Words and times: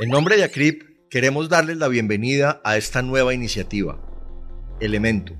En 0.00 0.08
nombre 0.08 0.38
de 0.38 0.44
ACRIP, 0.44 1.08
queremos 1.10 1.50
darles 1.50 1.76
la 1.76 1.86
bienvenida 1.86 2.62
a 2.64 2.78
esta 2.78 3.02
nueva 3.02 3.34
iniciativa, 3.34 4.00
Elemento, 4.80 5.34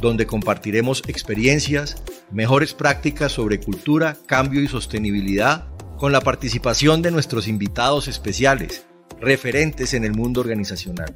donde 0.00 0.26
compartiremos 0.26 1.02
experiencias, 1.06 2.02
mejores 2.30 2.72
prácticas 2.72 3.32
sobre 3.32 3.60
cultura, 3.60 4.16
cambio 4.24 4.62
y 4.62 4.68
sostenibilidad 4.68 5.68
con 5.98 6.12
la 6.12 6.22
participación 6.22 7.02
de 7.02 7.10
nuestros 7.10 7.46
invitados 7.46 8.08
especiales, 8.08 8.86
referentes 9.20 9.92
en 9.92 10.04
el 10.04 10.14
mundo 10.14 10.40
organizacional. 10.40 11.14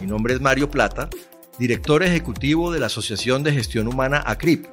Mi 0.00 0.08
nombre 0.08 0.34
es 0.34 0.40
Mario 0.40 0.68
Plata, 0.68 1.08
director 1.60 2.02
ejecutivo 2.02 2.72
de 2.72 2.80
la 2.80 2.86
Asociación 2.86 3.44
de 3.44 3.52
Gestión 3.52 3.86
Humana 3.86 4.20
ACRIP, 4.26 4.66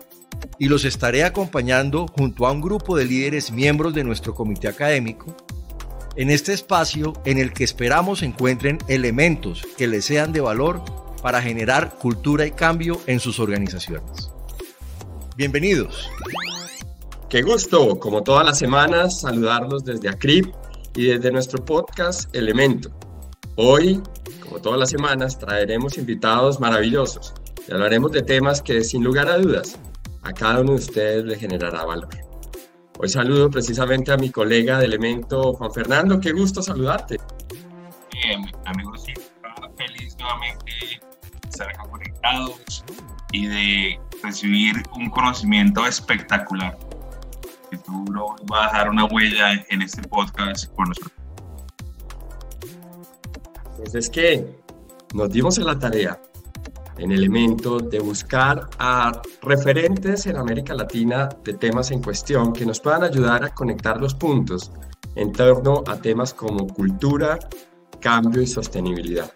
y 0.57 0.69
los 0.69 0.85
estaré 0.85 1.23
acompañando 1.23 2.07
junto 2.07 2.47
a 2.47 2.51
un 2.51 2.61
grupo 2.61 2.97
de 2.97 3.05
líderes 3.05 3.51
miembros 3.51 3.93
de 3.93 4.03
nuestro 4.03 4.33
comité 4.33 4.67
académico 4.67 5.35
en 6.19 6.29
este 6.29 6.51
espacio 6.51 7.13
en 7.23 7.37
el 7.37 7.53
que 7.53 7.63
esperamos 7.63 8.23
encuentren 8.23 8.77
elementos 8.89 9.65
que 9.77 9.87
les 9.87 10.03
sean 10.03 10.33
de 10.33 10.41
valor 10.41 10.83
para 11.21 11.41
generar 11.41 11.95
cultura 11.97 12.45
y 12.45 12.51
cambio 12.51 12.99
en 13.07 13.21
sus 13.21 13.39
organizaciones. 13.39 14.29
Bienvenidos. 15.37 16.09
Qué 17.29 17.41
gusto, 17.41 17.97
como 17.99 18.21
todas 18.21 18.45
las 18.45 18.59
semanas, 18.59 19.21
saludarlos 19.21 19.85
desde 19.85 20.09
ACRIP 20.09 20.53
y 20.93 21.05
desde 21.05 21.31
nuestro 21.31 21.63
podcast 21.63 22.35
Elemento. 22.35 22.91
Hoy, 23.55 24.03
como 24.43 24.59
todas 24.59 24.77
las 24.77 24.89
semanas, 24.89 25.39
traeremos 25.39 25.97
invitados 25.97 26.59
maravillosos 26.59 27.33
y 27.65 27.71
hablaremos 27.71 28.11
de 28.11 28.23
temas 28.23 28.61
que, 28.61 28.83
sin 28.83 29.05
lugar 29.05 29.29
a 29.29 29.37
dudas, 29.37 29.79
a 30.23 30.33
cada 30.33 30.59
uno 30.59 30.71
de 30.71 30.79
ustedes 30.79 31.23
le 31.23 31.37
generará 31.37 31.85
valor. 31.85 32.28
Hoy 33.01 33.07
saludo 33.07 33.49
precisamente 33.49 34.11
a 34.11 34.17
mi 34.17 34.29
colega 34.29 34.77
de 34.77 34.83
Elemento, 34.83 35.53
Juan 35.53 35.71
Fernando. 35.71 36.19
Qué 36.19 36.33
gusto 36.33 36.61
saludarte. 36.61 37.17
Bien, 38.11 38.41
amigos, 38.65 39.05
feliz 39.77 40.17
nuevamente 40.19 40.65
de 40.65 41.49
estar 41.49 41.69
acá 41.69 41.83
conectados 41.89 42.83
y 43.31 43.47
de 43.47 43.99
recibir 44.21 44.83
un 44.97 45.09
conocimiento 45.11 45.87
espectacular. 45.87 46.77
Que 47.71 47.77
seguro 47.77 48.35
va 48.51 48.65
a 48.65 48.67
dejar 48.67 48.89
una 48.89 49.05
huella 49.05 49.53
en 49.69 49.81
este 49.81 50.01
podcast 50.01 50.65
con 50.75 50.89
nosotros. 50.89 51.13
Pues 53.77 53.95
es 53.95 54.09
que 54.09 54.45
nos 55.13 55.29
dimos 55.29 55.57
en 55.57 55.67
la 55.67 55.79
tarea 55.79 56.19
en 56.99 57.11
elemento 57.11 57.79
de 57.79 57.99
buscar 57.99 58.69
a 58.77 59.21
referentes 59.41 60.25
en 60.27 60.37
América 60.37 60.73
Latina 60.73 61.29
de 61.43 61.53
temas 61.53 61.91
en 61.91 62.01
cuestión 62.01 62.53
que 62.53 62.65
nos 62.65 62.79
puedan 62.79 63.03
ayudar 63.03 63.43
a 63.43 63.49
conectar 63.49 63.99
los 63.99 64.13
puntos 64.13 64.71
en 65.15 65.31
torno 65.31 65.83
a 65.87 65.95
temas 65.97 66.33
como 66.33 66.67
cultura, 66.67 67.39
cambio 67.99 68.41
y 68.41 68.47
sostenibilidad. 68.47 69.31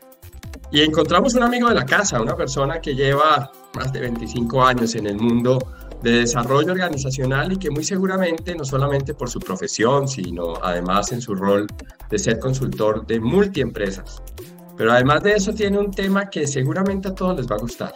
Y 0.71 0.81
encontramos 0.81 1.35
un 1.35 1.43
amigo 1.43 1.69
de 1.69 1.75
la 1.75 1.85
casa, 1.85 2.21
una 2.21 2.35
persona 2.35 2.81
que 2.81 2.95
lleva 2.95 3.51
más 3.75 3.93
de 3.93 3.99
25 4.01 4.63
años 4.63 4.95
en 4.95 5.07
el 5.07 5.17
mundo 5.17 5.59
de 6.01 6.19
desarrollo 6.19 6.73
organizacional 6.73 7.53
y 7.53 7.57
que 7.57 7.69
muy 7.69 7.83
seguramente, 7.83 8.55
no 8.55 8.65
solamente 8.65 9.13
por 9.13 9.29
su 9.29 9.39
profesión, 9.39 10.07
sino 10.07 10.53
además 10.61 11.11
en 11.13 11.21
su 11.21 11.33
rol 11.33 11.65
de 12.09 12.19
ser 12.19 12.39
consultor 12.39 13.05
de 13.07 13.19
multiempresas, 13.19 14.21
pero 14.77 14.91
además 14.91 15.23
de 15.23 15.33
eso 15.33 15.53
tiene 15.53 15.79
un 15.79 15.91
tema 15.91 16.29
que 16.29 16.47
seguramente 16.47 17.09
a 17.09 17.15
todos 17.15 17.37
les 17.37 17.49
va 17.49 17.55
a 17.55 17.59
gustar. 17.59 17.93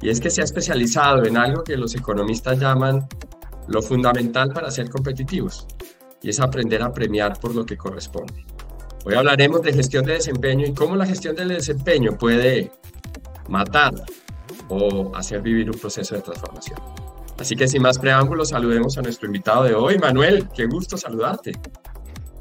Y 0.00 0.08
es 0.08 0.20
que 0.20 0.30
se 0.30 0.40
ha 0.40 0.44
especializado 0.44 1.24
en 1.24 1.36
algo 1.36 1.62
que 1.62 1.76
los 1.76 1.94
economistas 1.94 2.58
llaman 2.58 3.06
lo 3.68 3.82
fundamental 3.82 4.52
para 4.52 4.70
ser 4.70 4.90
competitivos. 4.90 5.66
Y 6.22 6.30
es 6.30 6.40
aprender 6.40 6.82
a 6.82 6.92
premiar 6.92 7.38
por 7.38 7.54
lo 7.54 7.64
que 7.64 7.76
corresponde. 7.76 8.44
Hoy 9.04 9.14
hablaremos 9.14 9.62
de 9.62 9.72
gestión 9.72 10.04
de 10.04 10.14
desempeño 10.14 10.66
y 10.66 10.72
cómo 10.72 10.94
la 10.94 11.06
gestión 11.06 11.34
del 11.34 11.48
desempeño 11.48 12.16
puede 12.16 12.70
matar 13.48 13.92
o 14.68 15.10
hacer 15.16 15.42
vivir 15.42 15.70
un 15.70 15.78
proceso 15.78 16.14
de 16.14 16.22
transformación. 16.22 16.78
Así 17.38 17.56
que 17.56 17.66
sin 17.66 17.82
más 17.82 17.98
preámbulos, 17.98 18.50
saludemos 18.50 18.96
a 18.98 19.02
nuestro 19.02 19.26
invitado 19.26 19.64
de 19.64 19.74
hoy, 19.74 19.98
Manuel. 19.98 20.48
Qué 20.54 20.66
gusto 20.66 20.96
saludarte. 20.96 21.52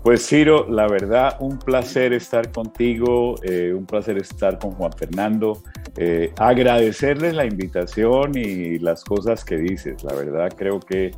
Pues 0.04 0.26
Ciro, 0.26 0.68
la 0.68 0.88
verdad, 0.88 1.38
un 1.42 1.60
placer 1.60 2.12
estar 2.14 2.52
contigo, 2.52 3.36
eh, 3.44 3.72
un 3.72 3.86
placer 3.86 4.18
estar 4.18 4.58
con 4.58 4.72
Juan 4.72 4.92
Fernando, 4.94 5.62
eh, 5.96 6.34
agradecerles 6.40 7.36
la 7.36 7.46
invitación 7.46 8.36
y 8.36 8.80
las 8.80 9.04
cosas 9.04 9.46
que 9.46 9.58
dices. 9.58 10.04
La 10.04 10.16
verdad, 10.16 10.52
creo 10.58 10.80
que 10.80 11.12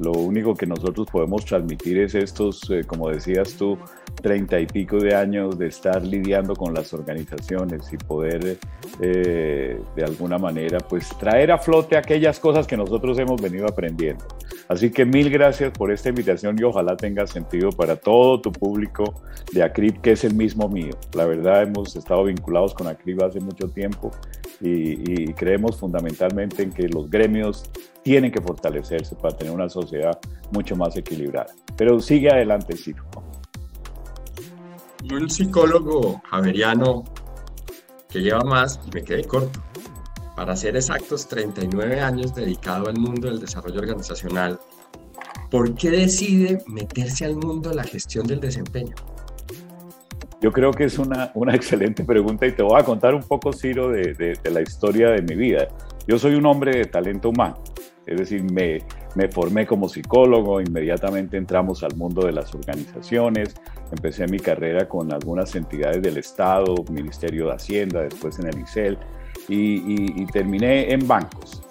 lo 0.00 0.12
único 0.12 0.54
que 0.54 0.66
nosotros 0.66 1.06
podemos 1.10 1.44
transmitir 1.44 1.98
es 1.98 2.14
estos, 2.14 2.68
eh, 2.70 2.84
como 2.86 3.10
decías 3.10 3.54
tú, 3.54 3.78
treinta 4.22 4.58
y 4.58 4.66
pico 4.66 4.98
de 4.98 5.14
años 5.14 5.58
de 5.58 5.68
estar 5.68 6.02
lidiando 6.02 6.54
con 6.54 6.72
las 6.72 6.92
organizaciones 6.94 7.92
y 7.92 7.96
poder 7.96 8.58
eh, 9.00 9.78
de 9.96 10.04
alguna 10.04 10.38
manera 10.38 10.78
pues 10.78 11.08
traer 11.18 11.52
a 11.52 11.58
flote 11.58 11.96
aquellas 11.96 12.40
cosas 12.40 12.66
que 12.66 12.76
nosotros 12.76 13.18
hemos 13.18 13.40
venido 13.40 13.66
aprendiendo. 13.66 14.24
Así 14.68 14.90
que 14.90 15.04
mil 15.04 15.30
gracias 15.30 15.70
por 15.72 15.90
esta 15.90 16.08
invitación 16.08 16.56
y 16.58 16.62
ojalá 16.62 16.96
tenga 16.96 17.26
sentido 17.26 17.70
para 17.70 17.96
todo 17.96 18.40
tu 18.40 18.52
público 18.52 19.14
de 19.52 19.62
ACRIP, 19.62 20.00
que 20.00 20.12
es 20.12 20.24
el 20.24 20.34
mismo 20.34 20.68
mío. 20.68 20.92
La 21.14 21.26
verdad 21.26 21.62
hemos 21.62 21.94
estado 21.96 22.24
vinculados 22.24 22.72
con 22.72 22.86
ACRIP 22.86 23.22
hace 23.22 23.40
mucho 23.40 23.68
tiempo 23.68 24.10
y, 24.60 25.32
creemos 25.34 25.78
fundamentalmente 25.78 26.62
en 26.62 26.72
que 26.72 26.88
los 26.88 27.08
gremios 27.08 27.64
tienen 28.02 28.30
que 28.30 28.40
fortalecerse 28.40 29.14
para 29.16 29.36
tener 29.36 29.52
una 29.52 29.68
sociedad 29.68 30.18
mucho 30.52 30.76
más 30.76 30.96
equilibrada. 30.96 31.52
Pero 31.76 32.00
sigue 32.00 32.30
adelante, 32.30 32.76
Ciro 32.76 33.04
y 35.02 35.14
un 35.14 35.30
psicólogo 35.30 36.20
javeriano 36.28 37.04
que 38.08 38.20
lleva 38.20 38.42
más, 38.42 38.80
y 38.86 38.94
me 38.94 39.04
quedé 39.04 39.24
corto, 39.24 39.62
para 40.36 40.56
ser 40.56 40.76
exactos, 40.76 41.28
39 41.28 42.00
años 42.00 42.34
dedicado 42.34 42.88
al 42.88 42.98
mundo 42.98 43.28
del 43.28 43.40
desarrollo 43.40 43.80
organizacional, 43.80 44.58
¿por 45.50 45.74
qué 45.74 45.90
decide 45.90 46.62
meterse 46.66 47.24
al 47.24 47.36
mundo 47.36 47.70
de 47.70 47.76
la 47.76 47.84
gestión 47.84 48.26
del 48.26 48.40
desempeño? 48.40 48.94
Yo 50.40 50.52
creo 50.52 50.70
que 50.72 50.84
es 50.84 50.98
una, 50.98 51.30
una 51.34 51.54
excelente 51.56 52.04
pregunta 52.04 52.46
y 52.46 52.52
te 52.52 52.62
voy 52.62 52.80
a 52.80 52.84
contar 52.84 53.14
un 53.14 53.22
poco, 53.22 53.52
Ciro, 53.52 53.90
de, 53.90 54.14
de 54.14 54.50
la 54.50 54.62
historia 54.62 55.10
de 55.10 55.22
mi 55.22 55.34
vida. 55.34 55.68
Yo 56.06 56.18
soy 56.18 56.34
un 56.34 56.46
hombre 56.46 56.76
de 56.76 56.84
talento 56.86 57.28
humano, 57.28 57.62
es 58.06 58.18
decir, 58.18 58.42
me, 58.52 58.78
me 59.14 59.28
formé 59.28 59.66
como 59.66 59.88
psicólogo, 59.88 60.60
inmediatamente 60.60 61.36
entramos 61.36 61.82
al 61.82 61.96
mundo 61.96 62.26
de 62.26 62.32
las 62.32 62.54
organizaciones, 62.54 63.54
empecé 63.90 64.26
mi 64.26 64.38
carrera 64.38 64.88
con 64.88 65.12
algunas 65.12 65.54
entidades 65.54 66.02
del 66.02 66.18
Estado, 66.18 66.74
Ministerio 66.90 67.46
de 67.46 67.54
Hacienda, 67.54 68.02
después 68.02 68.38
en 68.38 68.46
el 68.48 68.58
ICEL, 68.60 68.98
y, 69.48 70.26
terminé 70.26 70.92
en 70.92 71.06
bancos. 71.06 71.62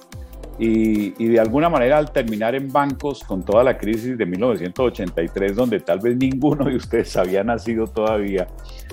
Y, 0.59 1.13
y, 1.23 1.27
de 1.29 1.39
alguna 1.39 1.69
manera 1.69 1.97
al 1.97 2.11
terminar 2.11 2.53
en 2.53 2.67
bancos 2.67 3.23
con 3.23 3.45
toda 3.45 3.63
la 3.63 3.77
crisis 3.77 4.17
de 4.17 4.25
1983, 4.25 5.55
donde 5.55 5.79
tal 5.79 5.99
vez 5.99 6.17
ninguno 6.17 6.65
de 6.65 6.75
ustedes 6.75 7.15
había 7.15 7.43
nacido 7.45 7.87
todavía, 7.87 8.45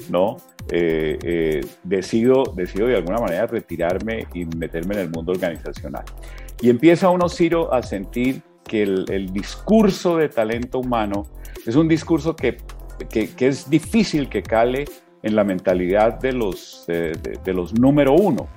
¿no? 0.09 0.37
Eh, 0.69 1.17
eh, 1.23 1.61
decido, 1.85 2.43
decido 2.57 2.89
de 2.89 2.97
alguna 2.97 3.19
manera 3.19 3.47
retirarme 3.47 4.27
y 4.35 4.45
meterme 4.47 4.95
en 4.95 5.01
el 5.03 5.11
mundo 5.11 5.31
organizacional. 5.31 6.05
Y 6.61 6.71
empieza 6.71 7.09
uno, 7.09 7.29
Ciro, 7.29 7.73
a 7.73 7.83
sentir 7.83 8.43
que 8.65 8.83
el, 8.83 9.33
discurso 9.33 10.17
de 10.17 10.29
talento 10.29 10.81
humano 10.81 11.29
es 11.65 11.77
un 11.77 11.87
discurso 11.87 12.35
que, 12.35 12.57
que, 13.09 13.31
es 13.39 13.71
difícil 13.71 14.29
que 14.29 14.43
cale 14.43 14.87
en 15.23 15.37
la 15.37 15.45
mentalidad 15.45 16.19
de 16.19 16.33
los, 16.33 16.85
eh, 16.89 17.13
de, 17.45 17.53
los 17.55 17.79
número 17.79 18.15
uno. 18.15 18.49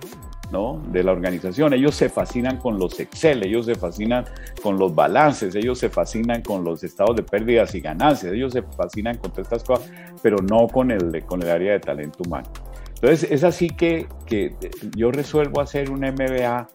¿No? 0.52 0.82
de 0.92 1.04
la 1.04 1.12
organización. 1.12 1.74
Ellos 1.74 1.96
se 1.96 2.10
fascinan 2.10 2.58
con 2.58 2.80
los 2.80 3.00
Excel, 3.00 3.46
ellos 3.46 3.66
se 3.66 3.76
fascinan 3.76 4.26
con 4.62 4.78
los 4.78 4.94
balances, 4.94 5.56
ellos 5.56 5.80
se 5.80 5.90
fascinan 5.90 6.42
con 6.42 6.64
los 6.64 6.84
estados 6.84 7.16
de 7.16 7.24
pérdidas 7.24 7.74
y 7.76 7.82
ganancias, 7.82 8.34
ellos 8.34 8.54
se 8.54 8.62
fascinan 8.62 9.18
con 9.18 9.32
todas 9.32 9.48
estas 9.48 9.64
cosas, 9.64 9.92
pero 10.22 10.38
no 10.38 10.68
con 10.68 10.92
el, 10.92 11.24
con 11.25 11.42
el 11.42 11.50
área 11.50 11.74
de 11.74 11.80
talento 11.80 12.19
humano. 12.25 12.50
Entonces 12.96 13.31
es 13.31 13.44
así 13.44 13.69
que, 13.69 14.07
que 14.25 14.56
yo 14.96 15.12
resuelvo 15.12 15.62
hacer 15.62 15.90
un 15.90 16.01
MBA 16.01 16.68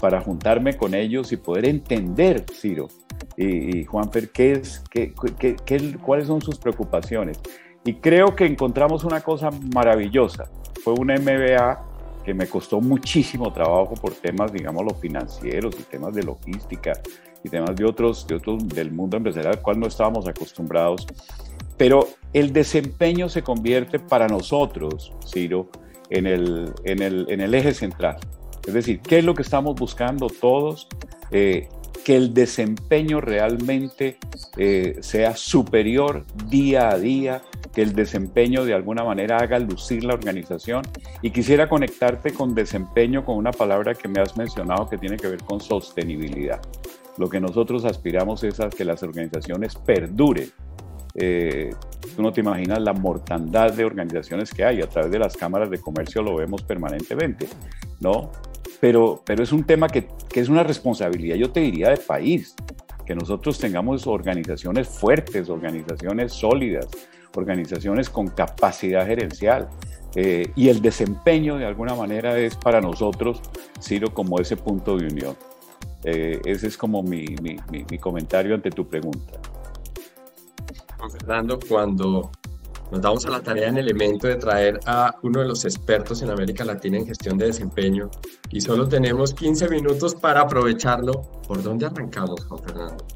para 0.00 0.20
juntarme 0.20 0.76
con 0.76 0.94
ellos 0.94 1.32
y 1.32 1.36
poder 1.36 1.66
entender, 1.66 2.44
Ciro 2.52 2.88
y, 3.36 3.84
Juanfer, 3.84 4.30
qué 4.30 4.52
es, 4.52 4.82
qué, 4.90 5.14
qué, 5.64 5.96
cuáles 6.02 6.26
son 6.26 6.40
sus 6.40 6.58
preocupaciones. 6.58 7.38
Y 7.84 7.94
creo 7.94 8.34
que 8.34 8.44
encontramos 8.44 9.04
una 9.04 9.20
cosa 9.20 9.50
maravillosa. 9.72 10.50
Fue 10.82 10.94
un 10.94 11.06
MBA 11.06 11.80
que 12.28 12.34
me 12.34 12.46
costó 12.46 12.78
muchísimo 12.82 13.50
trabajo 13.54 13.94
por 13.94 14.12
temas, 14.12 14.52
digamos, 14.52 14.84
los 14.84 15.00
financieros 15.00 15.74
y 15.80 15.82
temas 15.84 16.14
de 16.14 16.24
logística 16.24 16.92
y 17.42 17.48
temas 17.48 17.74
de 17.74 17.86
otros, 17.86 18.26
de 18.26 18.34
otros 18.34 18.68
del 18.68 18.92
mundo 18.92 19.16
empresarial 19.16 19.54
al 19.54 19.62
cual 19.62 19.80
no 19.80 19.86
estábamos 19.86 20.28
acostumbrados. 20.28 21.06
Pero 21.78 22.06
el 22.34 22.52
desempeño 22.52 23.30
se 23.30 23.42
convierte 23.42 23.98
para 23.98 24.28
nosotros, 24.28 25.10
Ciro, 25.26 25.70
en 26.10 26.26
el, 26.26 26.70
en 26.84 27.00
el, 27.00 27.24
en 27.30 27.40
el 27.40 27.54
eje 27.54 27.72
central. 27.72 28.18
Es 28.66 28.74
decir, 28.74 29.00
¿qué 29.00 29.20
es 29.20 29.24
lo 29.24 29.34
que 29.34 29.40
estamos 29.40 29.74
buscando 29.76 30.26
todos? 30.26 30.86
Eh, 31.30 31.70
que 32.04 32.14
el 32.14 32.34
desempeño 32.34 33.22
realmente 33.22 34.18
eh, 34.58 34.98
sea 35.00 35.34
superior 35.34 36.26
día 36.50 36.90
a 36.90 36.98
día 36.98 37.40
que 37.72 37.82
el 37.82 37.94
desempeño 37.94 38.64
de 38.64 38.74
alguna 38.74 39.04
manera 39.04 39.38
haga 39.38 39.58
lucir 39.58 40.04
la 40.04 40.14
organización. 40.14 40.82
Y 41.22 41.30
quisiera 41.30 41.68
conectarte 41.68 42.32
con 42.32 42.54
desempeño 42.54 43.24
con 43.24 43.36
una 43.36 43.52
palabra 43.52 43.94
que 43.94 44.08
me 44.08 44.20
has 44.20 44.36
mencionado 44.36 44.88
que 44.88 44.98
tiene 44.98 45.16
que 45.16 45.28
ver 45.28 45.42
con 45.42 45.60
sostenibilidad. 45.60 46.60
Lo 47.16 47.28
que 47.28 47.40
nosotros 47.40 47.84
aspiramos 47.84 48.44
es 48.44 48.60
a 48.60 48.70
que 48.70 48.84
las 48.84 49.02
organizaciones 49.02 49.74
perduren. 49.74 50.50
Eh, 51.14 51.74
tú 52.14 52.22
no 52.22 52.32
te 52.32 52.40
imaginas 52.40 52.80
la 52.80 52.92
mortandad 52.92 53.72
de 53.72 53.84
organizaciones 53.84 54.52
que 54.52 54.64
hay. 54.64 54.80
A 54.80 54.88
través 54.88 55.10
de 55.10 55.18
las 55.18 55.36
cámaras 55.36 55.70
de 55.70 55.80
comercio 55.80 56.22
lo 56.22 56.36
vemos 56.36 56.62
permanentemente, 56.62 57.48
¿no? 58.00 58.30
Pero, 58.80 59.22
pero 59.26 59.42
es 59.42 59.50
un 59.50 59.64
tema 59.64 59.88
que, 59.88 60.06
que 60.28 60.40
es 60.40 60.48
una 60.48 60.62
responsabilidad, 60.62 61.34
yo 61.34 61.50
te 61.50 61.58
diría, 61.58 61.90
de 61.90 61.96
país 61.96 62.54
que 63.04 63.14
nosotros 63.14 63.58
tengamos 63.58 64.06
organizaciones 64.06 64.86
fuertes, 64.86 65.48
organizaciones 65.48 66.30
sólidas, 66.32 66.86
organizaciones 67.38 68.10
con 68.10 68.28
capacidad 68.28 69.06
gerencial. 69.06 69.68
Eh, 70.14 70.50
y 70.56 70.68
el 70.68 70.80
desempeño 70.80 71.56
de 71.56 71.66
alguna 71.66 71.94
manera 71.94 72.38
es 72.38 72.56
para 72.56 72.80
nosotros, 72.80 73.40
Ciro, 73.80 74.12
como 74.12 74.40
ese 74.40 74.56
punto 74.56 74.96
de 74.96 75.06
unión. 75.06 75.36
Eh, 76.04 76.40
ese 76.44 76.68
es 76.68 76.76
como 76.76 77.02
mi, 77.02 77.24
mi, 77.42 77.58
mi, 77.70 77.98
comentario 77.98 78.54
ante 78.54 78.70
tu 78.70 78.86
pregunta. 78.86 79.38
Fernando, 81.12 81.58
cuando 81.68 82.30
nos 82.90 83.00
damos 83.00 83.26
a 83.26 83.30
la 83.30 83.40
tarea 83.40 83.68
en 83.68 83.78
Elemento 83.78 84.26
de 84.26 84.36
traer 84.36 84.80
a 84.86 85.14
uno 85.22 85.40
de 85.40 85.48
los 85.48 85.64
expertos 85.64 86.22
en 86.22 86.30
América 86.30 86.64
Latina 86.64 86.98
en 86.98 87.06
gestión 87.06 87.36
de 87.36 87.46
desempeño 87.46 88.10
y 88.50 88.60
solo 88.60 88.88
tenemos 88.88 89.34
15 89.34 89.68
minutos 89.68 90.14
para 90.14 90.40
aprovecharlo. 90.42 91.12
¿Por 91.46 91.62
dónde 91.62 91.86
arrancamos, 91.86 92.44
Juan 92.46 92.62
Fernando? 92.62 93.06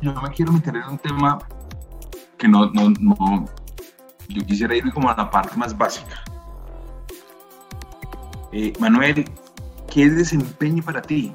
Yo, 0.00 0.14
me 0.22 0.30
quiero 0.30 0.52
meter 0.52 0.76
en 0.76 0.88
un 0.88 0.98
tema 0.98 1.38
que 2.38 2.46
no, 2.46 2.70
no, 2.70 2.90
no, 3.00 3.44
yo 4.28 4.46
quisiera 4.46 4.76
irme 4.76 4.92
como 4.92 5.10
a 5.10 5.16
la 5.16 5.30
parte 5.30 5.56
más 5.56 5.76
básica. 5.76 6.22
Eh, 8.52 8.72
Manuel, 8.78 9.24
¿qué 9.92 10.04
es 10.04 10.16
desempeño 10.16 10.82
para 10.82 11.02
ti? 11.02 11.32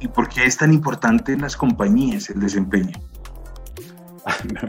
¿Y 0.00 0.08
por 0.08 0.28
qué 0.28 0.44
es 0.44 0.56
tan 0.56 0.72
importante 0.72 1.32
en 1.32 1.42
las 1.42 1.56
compañías 1.56 2.30
el 2.30 2.40
desempeño? 2.40 2.98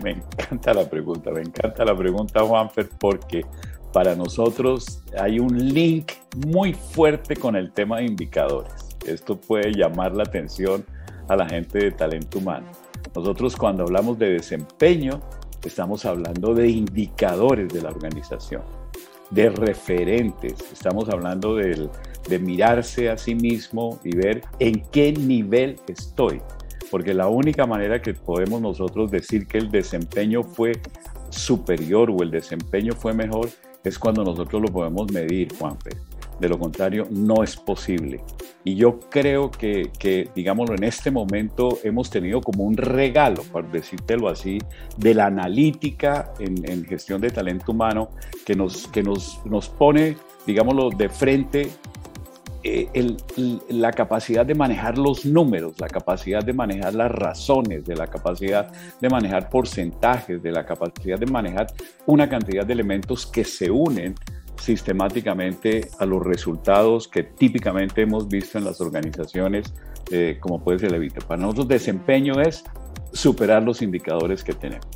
me 0.03 0.11
encanta 0.11 0.73
la 0.73 0.89
pregunta, 0.89 1.31
me 1.31 1.41
encanta 1.41 1.85
la 1.85 1.95
pregunta, 1.95 2.41
Juanfer, 2.41 2.89
porque 2.99 3.45
para 3.93 4.15
nosotros 4.15 5.01
hay 5.19 5.39
un 5.39 5.73
link 5.73 6.11
muy 6.47 6.73
fuerte 6.73 7.35
con 7.35 7.55
el 7.55 7.71
tema 7.71 7.97
de 7.97 8.05
indicadores. 8.05 8.73
Esto 9.05 9.39
puede 9.39 9.71
llamar 9.71 10.13
la 10.13 10.23
atención 10.23 10.85
a 11.29 11.35
la 11.35 11.47
gente 11.47 11.77
de 11.79 11.91
talento 11.91 12.39
humano. 12.39 12.67
Nosotros 13.15 13.55
cuando 13.55 13.83
hablamos 13.83 14.17
de 14.19 14.33
desempeño, 14.33 15.21
estamos 15.63 16.05
hablando 16.05 16.53
de 16.53 16.69
indicadores 16.69 17.69
de 17.73 17.81
la 17.81 17.89
organización, 17.89 18.63
de 19.29 19.49
referentes, 19.49 20.53
estamos 20.71 21.09
hablando 21.09 21.55
de, 21.55 21.89
de 22.27 22.39
mirarse 22.39 23.09
a 23.09 23.17
sí 23.17 23.35
mismo 23.35 23.99
y 24.03 24.15
ver 24.15 24.41
en 24.59 24.83
qué 24.91 25.13
nivel 25.13 25.77
estoy 25.87 26.41
porque 26.93 27.11
la 27.15 27.27
única 27.27 27.65
manera 27.65 27.99
que 27.99 28.13
podemos 28.13 28.61
nosotros 28.61 29.09
decir 29.09 29.47
que 29.47 29.57
el 29.57 29.71
desempeño 29.71 30.43
fue 30.43 30.73
superior 31.31 32.11
o 32.11 32.21
el 32.21 32.29
desempeño 32.29 32.93
fue 32.93 33.15
mejor 33.15 33.49
es 33.83 33.97
cuando 33.97 34.23
nosotros 34.23 34.61
lo 34.61 34.67
podemos 34.67 35.11
medir, 35.11 35.51
Juanfe. 35.57 35.89
De 36.39 36.49
lo 36.49 36.59
contrario, 36.59 37.07
no 37.09 37.43
es 37.43 37.55
posible. 37.55 38.21
Y 38.63 38.75
yo 38.75 38.99
creo 39.09 39.51
que, 39.51 40.29
digámoslo, 40.35 40.75
en 40.75 40.83
este 40.83 41.11
momento 41.11 41.79
hemos 41.83 42.09
tenido 42.09 42.41
como 42.41 42.63
un 42.63 42.77
regalo, 42.77 43.43
por 43.43 43.69
decírtelo 43.71 44.29
así, 44.29 44.59
de 44.97 45.13
la 45.13 45.25
analítica 45.25 46.33
en, 46.39 46.69
en 46.69 46.85
gestión 46.85 47.19
de 47.21 47.29
talento 47.29 47.71
humano 47.71 48.09
que 48.45 48.55
nos, 48.55 48.87
que 48.87 49.03
nos, 49.03 49.41
nos 49.45 49.69
pone, 49.69 50.15
digámoslo, 50.45 50.89
de 50.89 51.09
frente 51.09 51.71
eh, 52.65 53.17
la 53.67 53.91
capacidad 53.91 54.45
de 54.45 54.55
manejar 54.55 54.97
los 54.97 55.25
números, 55.25 55.77
la 55.81 55.89
capacidad 55.89 56.41
de 56.41 56.53
manejar 56.53 56.95
las 56.95 57.11
razones, 57.11 57.83
de 57.83 57.93
la 57.93 58.07
capacidad 58.07 58.71
de 59.01 59.09
manejar 59.09 59.49
porcentajes, 59.49 60.41
de 60.41 60.49
la 60.49 60.65
capacidad 60.65 61.19
de 61.19 61.25
manejar 61.25 61.67
una 62.05 62.29
cantidad 62.29 62.65
de 62.65 62.71
elementos 62.71 63.27
que 63.27 63.43
se 63.43 63.69
unen 63.69 64.15
sistemáticamente 64.57 65.89
a 65.99 66.05
los 66.05 66.23
resultados 66.23 67.07
que 67.07 67.23
típicamente 67.23 68.01
hemos 68.01 68.27
visto 68.27 68.57
en 68.57 68.65
las 68.65 68.81
organizaciones, 68.81 69.73
eh, 70.11 70.37
como 70.39 70.63
puede 70.63 70.79
ser 70.79 70.91
la 70.91 70.97
Evita. 70.97 71.25
Para 71.25 71.41
nosotros 71.41 71.67
desempeño 71.67 72.39
es 72.39 72.63
superar 73.11 73.63
los 73.63 73.81
indicadores 73.81 74.43
que 74.43 74.53
tenemos. 74.53 74.87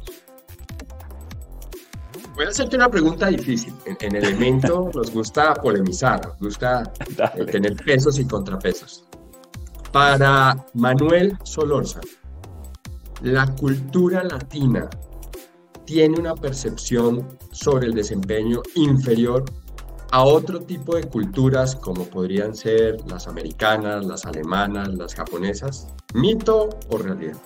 Voy 2.36 2.46
a 2.46 2.50
hacerte 2.50 2.76
una 2.76 2.90
pregunta 2.90 3.28
difícil. 3.28 3.74
En, 3.86 4.16
el 4.16 4.24
Elemento 4.24 4.92
nos 4.96 5.12
gusta 5.12 5.56
polemizar, 5.56 6.22
nos 6.24 6.40
gusta 6.40 6.84
eh, 7.36 7.46
tener 7.46 7.76
pesos 7.78 8.20
y 8.20 8.26
contrapesos. 8.26 9.06
Para 9.92 10.66
Manuel 10.76 11.36
Solorza, 11.44 12.02
la 13.22 13.48
cultura 13.56 14.24
latina 14.24 14.88
tiene 15.88 16.20
una 16.20 16.36
percepción 16.36 17.26
sobre 17.52 17.88
el 17.88 17.94
desempeño 17.94 18.62
inferior 18.76 19.46
a 20.12 20.24
otro 20.24 20.60
tipo 20.62 20.96
de 20.98 21.06
culturas 21.06 21.78
como 21.78 22.04
podrían 22.04 22.54
ser 22.54 22.98
las 23.10 23.28
americanas, 23.28 24.06
las 24.06 24.26
alemanas, 24.26 24.90
las 24.94 25.16
japonesas. 25.16 25.88
¿Mito 26.14 26.70
o 26.90 26.98
realidad? 26.98 27.38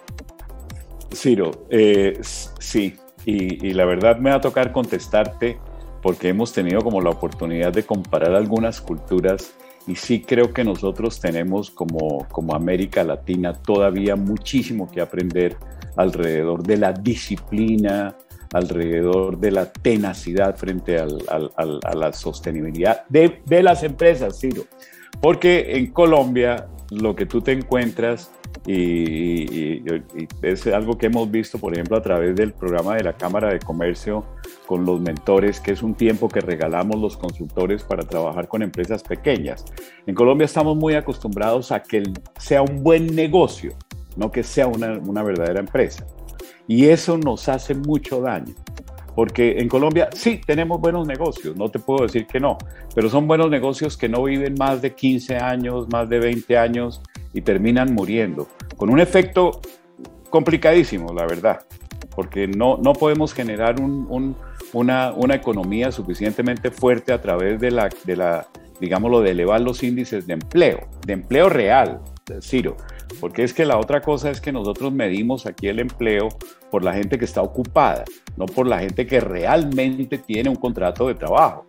Ciro, 1.14 1.52
eh, 1.70 2.20
sí, 2.22 2.96
y, 3.26 3.74
la 3.74 3.86
verdad 3.86 4.18
me 4.18 4.32
va 4.32 4.38
a 4.38 4.42
tocar 4.42 4.72
contestarte 4.72 5.60
porque 6.02 6.30
hemos 6.30 6.52
tenido 6.52 6.82
como 6.82 7.00
la 7.00 7.12
oportunidad 7.12 7.72
de 7.72 7.84
comparar 7.84 8.34
algunas 8.34 8.82
culturas 8.82 9.54
y 9.86 9.96
sí 9.96 10.22
creo 10.22 10.52
que 10.52 10.64
nosotros 10.64 11.20
tenemos 11.20 11.70
como, 11.70 12.28
como 12.30 12.56
América 12.56 13.04
Latina 13.04 13.54
todavía 13.54 14.16
muchísimo 14.16 14.90
que 14.90 15.00
aprender 15.00 15.58
alrededor 15.96 16.64
de 16.64 16.78
la 16.78 16.94
disciplina, 16.94 18.16
alrededor 18.54 19.40
de 19.40 19.52
la 19.52 19.72
tenacidad 19.72 20.56
frente 20.58 21.00
al, 21.00 21.20
a 21.58 21.96
la 21.96 22.14
sostenibilidad 22.14 23.06
de, 23.08 23.42
de 23.46 23.64
las 23.64 23.84
empresas, 23.84 24.40
Ciro. 24.40 24.64
Porque 25.22 25.78
en 25.78 25.92
Colombia 25.92 26.68
lo 26.92 27.16
que 27.16 27.26
tú 27.26 27.42
te 27.42 27.54
encuentras 27.54 28.32
y, 28.68 29.82
es 30.42 30.68
algo 30.68 30.98
que 30.98 31.08
hemos 31.08 31.30
visto, 31.32 31.58
por 31.58 31.74
ejemplo, 31.74 31.98
a 31.98 32.02
través 32.02 32.36
del 32.36 32.54
programa 32.54 32.96
de 32.96 33.04
la 33.04 33.14
Cámara 33.14 33.50
de 33.50 33.60
Comercio 33.60 34.26
con 34.68 34.86
los 34.86 35.02
mentores, 35.02 35.60
que 35.60 35.72
es 35.72 35.82
un 35.82 35.96
tiempo 35.96 36.28
que 36.28 36.42
regalamos 36.42 37.00
los 37.00 37.18
consultores 37.18 37.84
para 37.84 38.04
trabajar 38.04 38.48
con 38.48 38.62
empresas 38.62 39.04
pequeñas. 39.04 39.66
En 40.06 40.14
Colombia 40.14 40.46
estamos 40.46 40.78
muy 40.78 40.94
acostumbrados 40.94 41.72
a 41.72 41.82
que 41.82 42.04
sea 42.38 42.62
un 42.62 42.84
buen 42.84 43.16
negocio, 43.16 43.74
no 44.16 44.32
que 44.32 44.44
sea 44.44 44.68
una, 44.68 45.00
una 45.00 45.24
verdadera 45.24 45.60
empresa. 45.60 46.06
Y 46.72 46.88
eso 46.88 47.18
nos 47.18 47.50
hace 47.50 47.76
mucho 47.76 48.22
daño. 48.22 48.56
Porque 49.14 49.60
en 49.60 49.68
Colombia 49.68 50.08
sí 50.14 50.40
tenemos 50.40 50.80
buenos 50.80 51.06
negocios, 51.06 51.58
no 51.58 51.68
te 51.68 51.80
puedo 51.80 52.04
decir 52.04 52.26
que 52.26 52.40
no, 52.40 52.58
pero 52.96 53.10
son 53.10 53.28
buenos 53.28 53.50
negocios 53.50 53.98
que 53.98 54.08
no 54.08 54.24
viven 54.24 54.56
más 54.58 54.82
de 54.82 54.96
15 54.96 55.36
años, 55.36 55.90
más 55.92 56.08
de 56.08 56.20
20 56.20 56.58
años 56.58 57.02
y 57.34 57.42
terminan 57.42 57.94
muriendo, 57.94 58.48
con 58.78 58.90
un 58.90 59.02
efecto 59.02 59.60
complicadísimo, 60.30 61.12
la 61.12 61.26
verdad, 61.26 61.60
porque 62.16 62.48
no, 62.48 62.78
no 62.78 62.94
podemos 62.94 63.34
generar 63.34 63.76
una, 63.82 65.12
una, 65.12 65.36
economía 65.36 65.92
suficientemente 65.92 66.72
fuerte 66.72 67.12
a 67.12 67.22
través 67.22 67.60
de 67.60 67.72
la, 67.72 67.90
de 68.06 68.16
la, 68.16 68.48
digámoslo, 68.80 69.20
de 69.20 69.32
elevar 69.32 69.60
los 69.60 69.84
índices 69.84 70.26
de 70.26 70.36
empleo, 70.36 70.88
de 71.06 71.12
empleo 71.12 71.50
real, 71.50 72.00
Ciro, 72.42 72.78
porque 73.20 73.44
es 73.44 73.54
que 73.54 73.66
la 73.66 73.78
otra 73.78 74.02
cosa 74.02 74.30
es 74.30 74.42
que 74.42 74.52
nosotros 74.52 74.92
medimos 74.92 75.46
aquí 75.46 75.68
el 75.68 75.80
empleo 75.80 76.30
por 76.70 76.84
la 76.84 76.94
gente 76.94 77.18
que 77.18 77.26
está 77.26 77.42
ocupada, 77.42 78.04
no 78.38 78.46
por 78.46 78.68
la 78.68 78.80
gente 78.80 79.06
que 79.06 79.20
realmente 79.20 80.18
tiene 80.18 80.50
un 80.50 80.56
contrato 80.56 81.08
de 81.08 81.16
trabajo. 81.16 81.66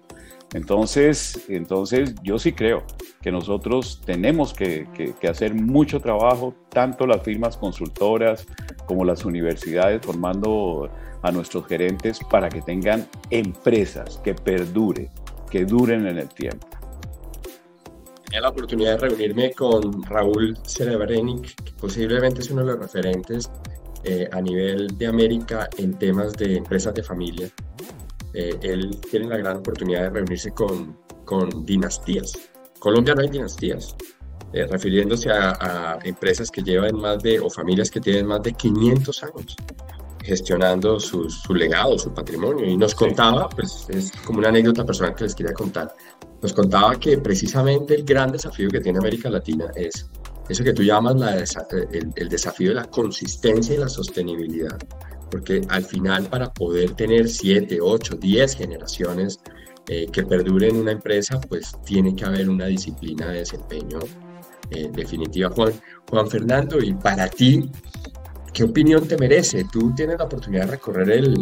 Entonces, 0.55 1.47
entonces 1.49 2.15
yo 2.23 2.39
sí 2.39 2.53
creo 2.53 2.85
que 3.23 3.33
nosotros 3.33 4.03
tenemos 4.05 4.53
que, 4.53 4.87
hacer 5.29 5.55
mucho 5.55 6.01
trabajo, 6.01 6.55
tanto 6.69 7.07
las 7.07 7.23
firmas 7.23 7.57
consultoras 7.57 8.47
como 8.87 9.05
las 9.05 9.25
universidades, 9.25 10.03
formando 10.05 10.91
a 11.23 11.33
nuestros 11.33 11.67
gerentes 11.67 12.19
para 12.31 12.49
que 12.49 12.61
tengan 12.61 13.07
empresas 13.31 14.21
que 14.23 14.35
perduren, 14.35 15.09
que 15.51 15.65
duren 15.65 16.07
en 16.07 16.19
el 16.19 16.29
tiempo. 16.29 16.67
La 18.41 18.49
oportunidad 18.49 18.99
de 18.99 19.09
reunirme 19.09 19.53
con 19.53 20.03
Raúl 20.05 20.57
Cerebrenic, 20.67 21.55
que 21.63 21.73
posiblemente 21.73 22.41
es 22.41 22.51
uno 22.51 22.63
de 22.63 22.73
los 22.73 22.81
referentes 22.81 23.51
eh, 24.05 24.29
a 24.33 24.41
nivel 24.41 24.89
de 24.99 25.07
América 25.07 25.69
en 25.77 25.97
temas 25.99 26.33
de 26.33 26.57
empresas 26.57 26.95
de 26.95 27.03
familia. 27.03 27.49
Eh, 28.35 28.59
él 28.63 28.99
tiene 29.11 29.29
la 29.29 29.37
gran 29.37 29.59
oportunidad 29.59 30.05
de 30.05 30.11
reunirse 30.11 30.51
con, 30.53 30.99
con 31.25 31.65
dinastías. 31.65 32.33
Colombia 32.81 33.15
no 33.15 33.21
hay 33.21 33.29
dinastías, 33.29 33.95
eh, 34.53 34.67
refiriéndose 34.67 35.31
a, 35.31 35.99
empresas 36.03 36.51
que 36.51 36.63
llevan 36.63 36.97
más 36.97 37.23
de, 37.23 37.39
o 37.39 37.49
familias 37.49 37.91
que 37.91 38.01
tienen 38.01 38.27
más 38.27 38.43
de 38.43 38.55
500 38.55 39.23
años. 39.25 39.57
gestionando 40.25 41.01
su, 41.01 41.29
su, 41.29 41.53
legado, 41.53 41.99
su 41.99 42.15
patrimonio. 42.15 42.65
Y 42.65 42.77
nos 42.77 42.95
contaba, 42.95 43.49
pues 43.49 43.87
es 43.89 44.13
como 44.25 44.39
una 44.39 44.49
anécdota 44.49 44.85
personal 44.85 45.17
que 45.17 45.25
les 45.25 45.35
quería 45.35 45.53
contar, 45.53 45.95
nos 46.43 46.53
contaba 46.53 46.99
que 46.99 47.19
precisamente 47.19 47.95
el 47.95 48.05
gran 48.05 48.33
desafío 48.33 48.69
que 48.69 48.81
tiene 48.81 48.99
América 48.99 49.31
Latina 49.31 49.71
es 49.77 50.11
eso 50.49 50.65
que 50.65 50.73
tú 50.73 50.83
llamas 50.83 51.15
la, 51.17 51.37
el, 51.39 52.13
el 52.17 52.29
desafío 52.29 52.71
de 52.71 52.75
la 52.75 52.85
consistencia 52.85 53.75
y 53.75 53.79
la 53.79 53.89
sostenibilidad. 53.89 54.77
Porque 55.31 55.63
al 55.69 55.85
final 55.85 56.25
para 56.25 56.53
poder 56.53 56.91
tener 56.95 57.29
7, 57.29 57.79
8, 57.81 58.17
10 58.17 58.57
generaciones 58.57 59.41
eh, 59.89 60.07
que 60.13 60.23
perduren 60.23 60.77
una 60.77 60.93
empresa, 60.93 61.41
pues 61.41 61.73
tiene 61.85 62.15
que 62.15 62.25
haber 62.25 62.49
una 62.49 62.67
disciplina 62.67 63.29
de 63.29 63.39
desempeño 63.39 63.99
eh, 64.71 64.89
definitiva. 64.93 65.51
Juan, 65.51 65.73
Juan 66.09 66.29
Fernando, 66.29 66.79
y 66.81 66.95
para 66.95 67.29
ti, 67.29 67.71
¿qué 68.53 68.65
opinión 68.65 69.07
te 69.07 69.17
merece? 69.17 69.65
Tú 69.73 69.95
tienes 69.95 70.19
la 70.19 70.25
oportunidad 70.25 70.67
de 70.67 70.73
recorrer 70.73 71.11
el, 71.11 71.35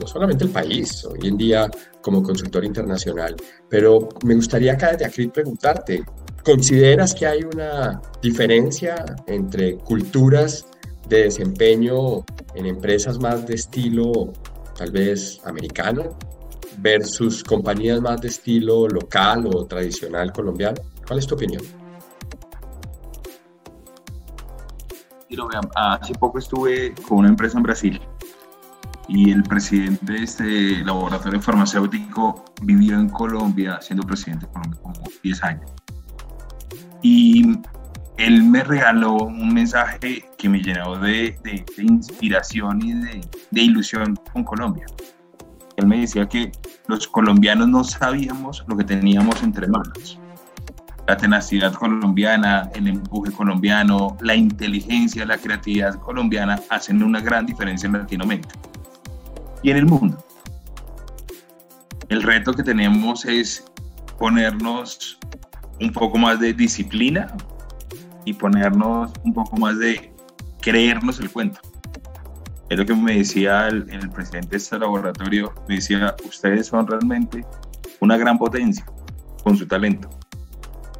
no 0.00 0.06
solamente 0.06 0.44
el 0.44 0.50
país, 0.50 1.04
hoy 1.04 1.28
en 1.28 1.36
día 1.36 1.70
como 2.00 2.22
consultor 2.22 2.64
internacional, 2.64 3.36
pero 3.68 4.08
me 4.24 4.34
gustaría 4.34 4.72
acá 4.72 4.92
desde 4.92 5.06
aquí 5.06 5.26
preguntarte, 5.28 6.04
¿consideras 6.44 7.14
que 7.14 7.26
hay 7.26 7.42
una 7.42 8.00
diferencia 8.20 9.04
entre 9.26 9.76
culturas 9.76 10.66
de 11.08 11.24
desempeño 11.24 12.24
en 12.54 12.66
empresas 12.66 13.18
más 13.18 13.46
de 13.46 13.54
estilo 13.54 14.32
tal 14.76 14.90
vez 14.90 15.40
americano 15.44 16.16
versus 16.78 17.42
compañías 17.42 18.00
más 18.00 18.20
de 18.20 18.28
estilo 18.28 18.88
local 18.88 19.48
o 19.52 19.66
tradicional 19.66 20.32
colombiano? 20.32 20.80
¿Cuál 21.06 21.20
es 21.20 21.26
tu 21.26 21.34
opinión? 21.34 21.62
Hace 25.74 26.14
poco 26.14 26.38
estuve 26.38 26.94
con 27.08 27.18
una 27.18 27.28
empresa 27.28 27.56
en 27.56 27.62
Brasil 27.62 28.00
y 29.08 29.30
el 29.30 29.42
presidente 29.44 30.12
de 30.12 30.22
este 30.22 30.84
laboratorio 30.84 31.40
farmacéutico 31.40 32.44
vivió 32.62 32.98
en 32.98 33.08
Colombia, 33.08 33.78
siendo 33.80 34.04
presidente 34.04 34.46
de 34.46 34.52
Colombia 34.52 34.80
como 34.82 35.02
10 35.22 35.44
años. 35.44 35.70
Y 37.02 37.58
él 38.16 38.42
me 38.42 38.64
regaló 38.64 39.14
un 39.14 39.54
mensaje 39.54 40.24
que 40.38 40.48
me 40.48 40.60
llenó 40.60 40.96
de, 40.98 41.38
de, 41.44 41.64
inspiración 41.82 42.82
y 42.82 42.94
de, 42.94 43.20
de, 43.50 43.60
ilusión 43.60 44.16
con 44.32 44.42
Colombia. 44.42 44.86
Él 45.76 45.86
me 45.86 46.00
decía 46.00 46.26
que 46.26 46.50
los 46.88 47.06
colombianos 47.06 47.68
no 47.68 47.84
sabíamos 47.84 48.64
lo 48.66 48.76
que 48.76 48.84
teníamos 48.84 49.42
entre 49.42 49.68
manos 49.68 50.18
la 51.06 51.16
tenacidad 51.16 51.72
colombiana, 51.72 52.68
el 52.74 52.88
empuje 52.88 53.32
colombiano, 53.32 54.16
la 54.20 54.34
inteligencia, 54.34 55.24
la 55.24 55.38
creatividad 55.38 55.94
colombiana 56.00 56.60
hacen 56.68 57.02
una 57.02 57.20
gran 57.20 57.46
diferencia 57.46 57.86
en 57.86 57.92
Latinoamérica 57.92 58.54
y 59.62 59.70
en 59.70 59.76
el 59.76 59.86
mundo. 59.86 60.18
El 62.08 62.22
reto 62.22 62.52
que 62.52 62.62
tenemos 62.62 63.24
es 63.24 63.64
ponernos 64.18 65.18
un 65.80 65.92
poco 65.92 66.18
más 66.18 66.40
de 66.40 66.52
disciplina 66.52 67.28
y 68.24 68.32
ponernos 68.32 69.12
un 69.22 69.32
poco 69.32 69.56
más 69.56 69.78
de 69.78 70.12
creernos 70.60 71.20
el 71.20 71.30
cuento. 71.30 71.60
Es 72.68 72.78
lo 72.78 72.84
que 72.84 72.94
me 72.94 73.18
decía 73.18 73.68
el, 73.68 74.10
presidente 74.10 74.50
de 74.50 74.56
este 74.56 74.76
laboratorio, 74.76 75.54
me 75.68 75.76
decía, 75.76 76.16
ustedes 76.24 76.66
son 76.66 76.84
realmente 76.84 77.46
una 78.00 78.16
gran 78.16 78.38
potencia 78.38 78.84
con 79.44 79.56
su 79.56 79.68
talento 79.68 80.10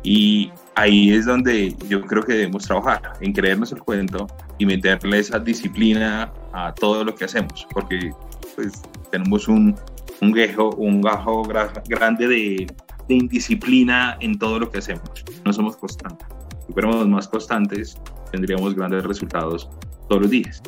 y 0.06 0.52
ahí 0.76 1.10
es 1.10 1.26
donde 1.26 1.74
yo 1.88 2.00
creo 2.02 2.22
que 2.22 2.34
debemos 2.34 2.64
trabajar, 2.64 3.14
en 3.20 3.32
creernos 3.32 3.72
el 3.72 3.80
cuento 3.80 4.28
y 4.56 4.64
meterle 4.64 5.18
esa 5.18 5.40
disciplina 5.40 6.32
a 6.52 6.72
todo 6.72 7.02
lo 7.02 7.12
que 7.12 7.24
hacemos, 7.24 7.66
porque 7.72 8.12
pues 8.54 8.82
tenemos 9.10 9.48
un, 9.48 9.74
un 10.20 10.30
gajo, 10.30 10.70
un 10.76 11.00
gajo 11.00 11.42
grande 11.42 12.28
de, 12.28 12.72
de, 13.08 13.14
indisciplina 13.14 14.16
en 14.20 14.38
todo 14.38 14.60
lo 14.60 14.70
que 14.70 14.78
hacemos. 14.78 15.24
No 15.44 15.52
somos 15.52 15.76
constantes. 15.76 16.28
Si 16.68 16.72
fuéramos 16.72 17.08
más 17.08 17.26
constantes, 17.26 17.98
tendríamos 18.30 18.76
grandes 18.76 19.02
resultados 19.02 19.68
todos 20.08 20.22
los 20.22 20.30
días. 20.30 20.62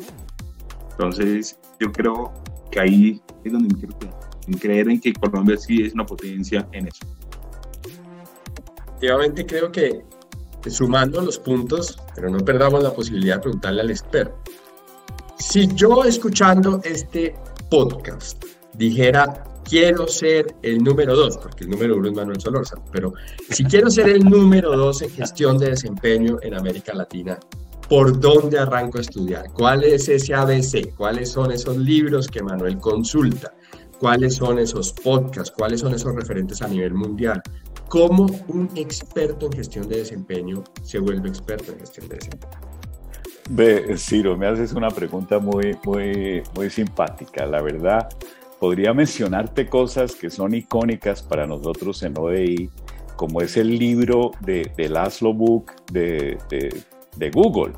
Entonces, 0.91 1.57
yo 1.79 1.89
creo 1.93 2.33
que 2.71 2.81
ahí 2.81 3.21
es 3.45 3.53
donde 3.53 3.73
me 3.73 3.79
quiero 3.79 3.97
quedar, 3.99 4.19
en 4.47 4.57
creer 4.57 4.89
en 4.89 4.99
que 4.99 5.13
Colombia 5.13 5.55
sí 5.55 5.81
es 5.81 5.93
una 5.93 6.05
potencia 6.05 6.67
en 6.73 6.87
eso 6.89 7.18
efectivamente 8.99 9.45
creo 9.45 9.71
que 9.71 10.03
sumando 10.69 11.21
los 11.21 11.39
puntos, 11.39 11.97
pero 12.13 12.29
no 12.29 12.39
perdamos 12.39 12.83
la 12.83 12.93
posibilidad 12.93 13.35
de 13.35 13.41
preguntarle 13.43 13.81
al 13.81 13.91
experto. 13.91 14.35
Si 15.37 15.73
yo 15.73 16.03
escuchando 16.03 16.81
este 16.83 17.33
podcast 17.69 18.43
dijera, 18.73 19.45
quiero 19.63 20.05
ser 20.05 20.53
el 20.63 20.83
número 20.83 21.15
dos, 21.15 21.37
porque 21.37 21.63
el 21.63 21.69
número 21.69 21.95
uno 21.95 22.09
es 22.09 22.13
Manuel 22.13 22.41
Solórzano, 22.41 22.83
pero 22.91 23.13
si 23.49 23.63
quiero 23.63 23.89
ser 23.89 24.09
el 24.09 24.25
número 24.25 24.75
dos 24.75 25.01
en 25.01 25.11
gestión 25.11 25.57
de 25.57 25.69
desempeño 25.69 26.37
en 26.41 26.55
América 26.55 26.93
Latina, 26.93 27.39
¿por 27.87 28.19
dónde 28.19 28.59
arranco 28.59 28.97
a 28.97 29.01
estudiar? 29.01 29.45
¿Cuál 29.53 29.85
es 29.85 30.09
ese 30.09 30.33
ABC? 30.33 30.93
¿Cuáles 30.97 31.31
son 31.31 31.53
esos 31.53 31.77
libros 31.77 32.27
que 32.27 32.43
Manuel 32.43 32.79
consulta? 32.79 33.53
¿Cuáles 33.97 34.35
son 34.35 34.59
esos 34.59 34.91
podcasts? 34.91 35.53
¿Cuáles 35.57 35.79
son 35.81 35.93
esos 35.93 36.13
referentes 36.15 36.61
a 36.61 36.67
nivel 36.67 36.93
mundial? 36.93 37.41
¿Cómo 37.89 38.27
un 38.47 38.69
experto 38.75 39.47
en 39.47 39.53
gestión 39.53 39.89
de 39.89 39.97
desempeño 39.97 40.63
se 40.83 40.99
vuelve 40.99 41.27
experto 41.27 41.71
en 41.71 41.79
gestión 41.79 42.07
de 42.07 42.15
desempeño? 42.17 42.59
Ve, 43.49 43.97
Ciro, 43.97 44.37
me 44.37 44.45
haces 44.45 44.73
una 44.73 44.89
pregunta 44.89 45.39
muy, 45.39 45.75
muy, 45.83 46.43
muy 46.55 46.69
simpática. 46.69 47.47
La 47.47 47.63
verdad, 47.63 48.07
podría 48.59 48.93
mencionarte 48.93 49.67
cosas 49.67 50.13
que 50.13 50.29
son 50.29 50.53
icónicas 50.53 51.23
para 51.23 51.47
nosotros 51.47 52.03
en 52.03 52.13
ODI, 52.15 52.69
como 53.15 53.41
es 53.41 53.57
el 53.57 53.79
libro 53.79 54.31
de, 54.41 54.71
de 54.77 54.87
Laszlo 54.87 55.33
Book 55.33 55.71
de, 55.91 56.37
de, 56.47 56.83
de 57.17 57.31
Google. 57.31 57.73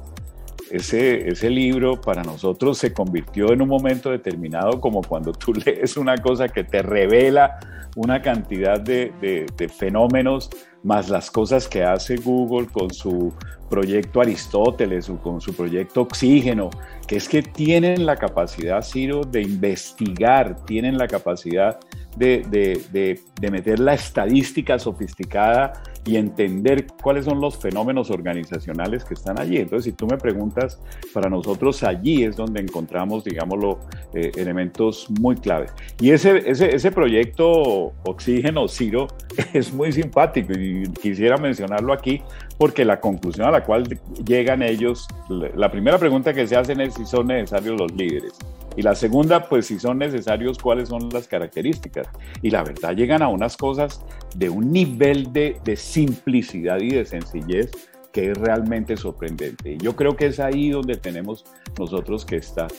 Ese, 0.71 1.27
ese, 1.27 1.49
libro 1.49 1.99
para 1.99 2.23
nosotros 2.23 2.77
se 2.77 2.93
convirtió 2.93 3.51
en 3.51 3.61
un 3.61 3.67
momento 3.67 4.09
determinado 4.09 4.79
como 4.79 5.01
cuando 5.01 5.33
tú 5.33 5.53
lees 5.65 5.97
una 5.97 6.17
cosa 6.17 6.47
que 6.47 6.63
te 6.63 6.81
revela 6.81 7.59
una 7.95 8.21
cantidad 8.21 8.79
de, 8.79 9.11
de, 9.21 9.69
fenómenos, 9.69 10.49
más 10.83 11.09
las 11.09 11.29
cosas 11.29 11.67
que 11.67 11.83
hace 11.83 12.15
Google 12.15 12.67
con 12.67 12.89
su 12.91 13.33
proyecto 13.69 14.21
Aristóteles 14.21 15.09
o 15.09 15.17
con 15.17 15.41
su 15.41 15.53
proyecto 15.53 16.01
Oxígeno, 16.01 16.69
que 17.07 17.17
es 17.17 17.27
que 17.27 17.41
tienen 17.41 18.05
la 18.05 18.15
capacidad, 18.15 18.81
Ciro, 18.81 19.21
de 19.23 19.41
investigar, 19.41 20.63
tienen 20.65 20.97
la 20.97 21.07
capacidad 21.07 21.79
de, 22.17 23.19
de 23.39 23.51
meter 23.51 23.79
la 23.79 23.93
estadística 23.93 24.77
sofisticada 24.79 25.73
y 26.05 26.15
entender 26.15 26.87
cuáles 27.01 27.25
son 27.25 27.39
los 27.39 27.57
fenómenos 27.57 28.09
organizacionales 28.09 29.03
que 29.03 29.13
están 29.13 29.39
allí. 29.39 29.57
Entonces, 29.57 29.85
si 29.85 29.91
tú 29.91 30.07
me 30.07 30.17
preguntas, 30.17 30.79
para 31.13 31.29
nosotros 31.29 31.83
allí 31.83 32.23
es 32.23 32.35
donde 32.35 32.61
encontramos, 32.61 33.23
digámoslo, 33.23 33.79
eh, 34.13 34.31
elementos 34.35 35.07
muy 35.19 35.35
claves. 35.35 35.73
Y 35.99 36.11
ese, 36.11 36.49
ese, 36.49 36.75
ese 36.75 36.91
proyecto 36.91 37.93
Oxígeno 38.03 38.67
Ciro 38.67 39.07
es 39.53 39.73
muy 39.73 39.91
simpático 39.91 40.53
y 40.53 40.83
quisiera 41.01 41.37
mencionarlo 41.37 41.93
aquí 41.93 42.21
porque 42.57 42.85
la 42.85 42.99
conclusión 42.99 43.47
a 43.47 43.51
la 43.51 43.63
cual 43.63 43.83
llegan 44.25 44.63
ellos, 44.63 45.07
la 45.29 45.71
primera 45.71 45.97
pregunta 45.97 46.33
que 46.33 46.47
se 46.47 46.55
hacen 46.55 46.81
es 46.81 46.95
si 46.95 47.05
son 47.05 47.27
necesarios 47.27 47.79
los 47.79 47.91
líderes. 47.93 48.33
Y 48.75 48.81
la 48.81 48.95
segunda, 48.95 49.49
pues 49.49 49.67
si 49.67 49.79
son 49.79 49.97
necesarios, 49.97 50.57
cuáles 50.57 50.89
son 50.89 51.09
las 51.09 51.27
características. 51.27 52.07
Y 52.41 52.49
la 52.49 52.63
verdad, 52.63 52.95
llegan 52.95 53.21
a 53.21 53.27
unas 53.27 53.57
cosas 53.57 54.03
de 54.35 54.49
un 54.49 54.71
nivel 54.71 55.31
de, 55.33 55.57
de 55.63 55.75
simplicidad 55.75 56.79
y 56.79 56.91
de 56.91 57.05
sencillez 57.05 57.71
que 58.11 58.31
es 58.31 58.37
realmente 58.37 58.97
sorprendente. 58.97 59.73
Y 59.73 59.77
yo 59.77 59.95
creo 59.95 60.15
que 60.15 60.27
es 60.27 60.39
ahí 60.39 60.69
donde 60.69 60.97
tenemos 60.97 61.45
nosotros 61.79 62.25
que 62.25 62.37
estar. 62.37 62.71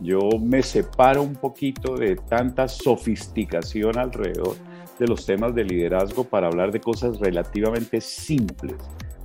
Yo 0.00 0.20
me 0.40 0.62
separo 0.62 1.22
un 1.22 1.34
poquito 1.34 1.96
de 1.96 2.16
tanta 2.16 2.66
sofisticación 2.66 3.98
alrededor 3.98 4.56
de 4.98 5.06
los 5.06 5.26
temas 5.26 5.54
de 5.54 5.64
liderazgo 5.64 6.24
para 6.24 6.48
hablar 6.48 6.72
de 6.72 6.80
cosas 6.80 7.18
relativamente 7.18 8.00
simples 8.00 8.76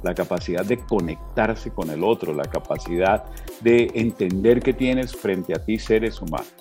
la 0.05 0.13
capacidad 0.13 0.63
de 0.63 0.77
conectarse 0.77 1.71
con 1.71 1.89
el 1.89 2.03
otro, 2.03 2.31
la 2.31 2.43
capacidad 2.43 3.25
de 3.61 3.89
entender 3.95 4.61
que 4.61 4.71
tienes 4.71 5.15
frente 5.15 5.53
a 5.53 5.65
ti 5.65 5.79
seres 5.79 6.21
humanos. 6.21 6.53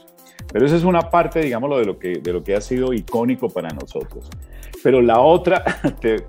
Pero 0.51 0.65
esa 0.65 0.77
es 0.77 0.83
una 0.83 1.11
parte, 1.11 1.41
digámoslo, 1.41 1.79
de 1.79 1.85
lo 1.85 1.99
que, 1.99 2.21
de 2.21 2.33
lo 2.33 2.43
que 2.43 2.57
ha 2.57 2.61
sido 2.63 2.95
icónico 2.95 3.51
para 3.51 3.69
nosotros. 3.69 4.31
Pero 4.83 5.03
la 5.03 5.21
otra 5.21 5.63
te, 6.01 6.21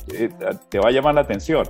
te 0.70 0.80
va 0.80 0.90
a 0.90 0.92
llamar 0.92 1.16
la 1.16 1.22
atención. 1.22 1.66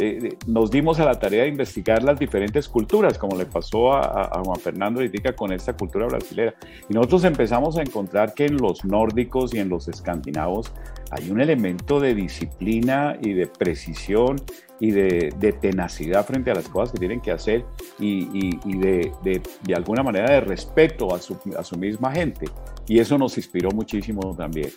Eh, 0.00 0.38
nos 0.46 0.70
dimos 0.70 1.00
a 1.00 1.04
la 1.04 1.18
tarea 1.18 1.42
de 1.42 1.48
investigar 1.48 2.04
las 2.04 2.18
diferentes 2.18 2.68
culturas, 2.68 3.18
como 3.18 3.36
le 3.36 3.46
pasó 3.46 3.92
a, 3.92 4.40
Juan 4.44 4.60
Fernando 4.60 5.00
Ritica 5.00 5.34
con 5.34 5.52
esta 5.52 5.72
cultura 5.76 6.06
brasilera. 6.06 6.54
Y 6.88 6.94
nosotros 6.94 7.24
empezamos 7.24 7.76
a 7.78 7.82
encontrar 7.82 8.32
que 8.32 8.46
en 8.46 8.58
los 8.58 8.84
nórdicos 8.84 9.52
y 9.54 9.58
en 9.58 9.68
los 9.68 9.88
escandinavos 9.88 10.72
hay 11.10 11.30
un 11.30 11.40
elemento 11.40 11.98
de 11.98 12.14
disciplina 12.14 13.16
y 13.20 13.32
de 13.32 13.48
precisión 13.48 14.36
y 14.78 14.92
de, 14.92 15.56
tenacidad 15.60 16.24
frente 16.24 16.52
a 16.52 16.54
las 16.54 16.68
cosas 16.68 16.92
que 16.92 16.98
tienen 16.98 17.20
que 17.20 17.32
hacer 17.32 17.64
y, 17.98 18.76
de, 18.78 19.10
de, 19.24 19.74
alguna 19.74 20.04
manera 20.04 20.30
de 20.30 20.40
respeto 20.42 21.12
a 21.12 21.20
su, 21.20 21.36
a 21.58 21.64
su 21.64 21.76
misma 21.76 22.12
gente. 22.12 22.46
Y 22.86 23.00
eso 23.00 23.18
nos 23.18 23.36
inspiró 23.36 23.70
muchísimo 23.72 24.32
también. 24.36 24.70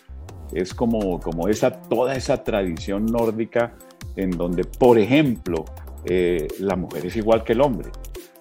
Es 0.52 0.74
como, 0.74 1.20
como 1.20 1.48
esa, 1.48 1.70
toda 1.70 2.16
esa 2.16 2.42
tradición 2.42 3.06
nórdica 3.06 3.74
en 4.16 4.30
donde, 4.30 4.64
por 4.64 4.98
ejemplo, 4.98 5.64
eh, 6.04 6.48
la 6.58 6.76
mujer 6.76 7.06
es 7.06 7.16
igual 7.16 7.44
que 7.44 7.52
el 7.52 7.60
hombre. 7.60 7.90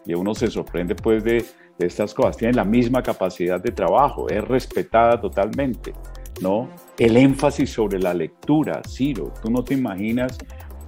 Y 0.05 0.13
uno 0.13 0.33
se 0.33 0.47
sorprende 0.47 0.95
pues 0.95 1.23
de, 1.23 1.45
estas 1.79 2.13
cosas. 2.13 2.37
Tiene 2.37 2.53
la 2.53 2.63
misma 2.63 3.01
capacidad 3.01 3.59
de 3.59 3.71
trabajo, 3.71 4.29
es 4.29 4.43
respetada 4.43 5.19
totalmente, 5.19 5.93
¿no? 6.39 6.69
El 6.97 7.17
énfasis 7.17 7.71
sobre 7.71 7.97
la 7.97 8.13
lectura, 8.13 8.81
Ciro, 8.87 9.33
tú 9.41 9.49
no 9.49 9.63
te 9.63 9.73
imaginas, 9.73 10.37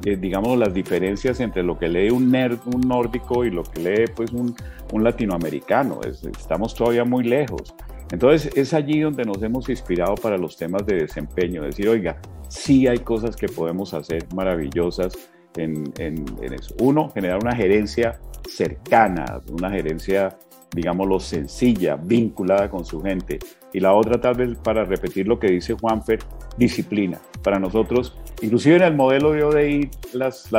eh, 0.06 0.16
digamos, 0.18 0.56
las 0.56 0.72
diferencias 0.72 1.40
entre 1.40 1.64
lo 1.64 1.80
que 1.80 1.88
lee 1.88 2.12
un, 2.12 2.30
nerd, 2.30 2.60
un 2.68 2.82
nórdico 2.82 3.44
y 3.44 3.50
lo 3.50 3.64
que 3.64 3.82
lee 3.82 4.06
pues 4.16 4.32
un, 4.34 4.56
un 4.92 5.04
latinoamericano. 5.04 6.00
estamos 6.04 6.76
todavía 6.76 7.06
muy 7.06 7.24
lejos. 7.24 7.74
Entonces 8.12 8.52
es 8.56 8.74
allí 8.74 9.00
donde 9.02 9.24
nos 9.24 9.42
hemos 9.42 9.70
inspirado 9.70 10.16
para 10.16 10.38
los 10.38 10.58
temas 10.58 10.86
de 10.86 10.96
desempeño, 10.98 11.64
decir, 11.64 11.90
oiga, 11.90 12.18
sí 12.48 12.88
hay 12.88 13.00
cosas 13.00 13.36
que 13.36 13.48
podemos 13.48 13.94
hacer 13.94 14.26
maravillosas 14.36 15.14
en, 15.56 15.94
eso. 16.42 16.76
Uno, 16.80 17.10
generar 17.10 17.40
una 17.42 17.56
gerencia 17.56 18.20
cercana, 18.48 19.42
una 19.52 19.70
gerencia, 19.70 20.38
digámoslo, 20.74 21.20
sencilla, 21.20 21.96
vinculada 21.96 22.70
con 22.70 22.86
su 22.86 23.02
gente. 23.02 23.40
Y 23.74 23.80
la 23.80 23.94
otra, 23.94 24.20
tal 24.20 24.36
vez, 24.36 24.58
para 24.64 24.84
repetir 24.84 25.28
lo 25.28 25.40
que 25.40 25.48
dice 25.48 25.74
Juanfer, 25.74 26.20
disciplina. 26.58 27.20
Para 27.44 27.60
nosotros, 27.60 28.16
inclusive 28.42 28.78
en 28.78 28.84
el 28.84 28.96
modelo 28.96 29.32
de 29.32 29.44
ODI, 29.44 29.90
las, 30.14 30.50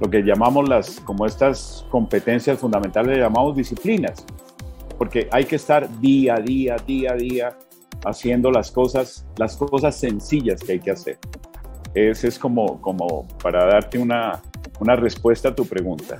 lo 0.00 0.10
que 0.10 0.22
llamamos 0.22 0.68
las, 0.68 1.00
como 1.00 1.26
estas 1.26 1.84
competencias 1.90 2.58
fundamentales, 2.58 3.16
le 3.16 3.22
llamamos 3.22 3.56
disciplinas 3.56 4.24
porque 5.00 5.30
hay 5.32 5.46
que 5.46 5.56
estar 5.56 5.88
día 5.98 6.34
a 6.34 6.40
día, 6.42 6.76
día 6.86 7.12
a 7.12 7.16
día, 7.16 7.58
haciendo 8.04 8.50
las 8.50 8.70
cosas, 8.70 9.24
las 9.38 9.56
cosas 9.56 9.96
sencillas 9.98 10.60
que 10.60 10.72
hay 10.72 10.78
que 10.78 10.90
hacer. 10.90 11.18
Ese 11.94 12.28
es 12.28 12.38
como, 12.38 12.78
como 12.82 13.26
para 13.42 13.64
darte 13.64 13.98
una, 13.98 14.42
una 14.78 14.96
respuesta 14.96 15.48
a 15.48 15.54
tu 15.54 15.64
pregunta. 15.64 16.18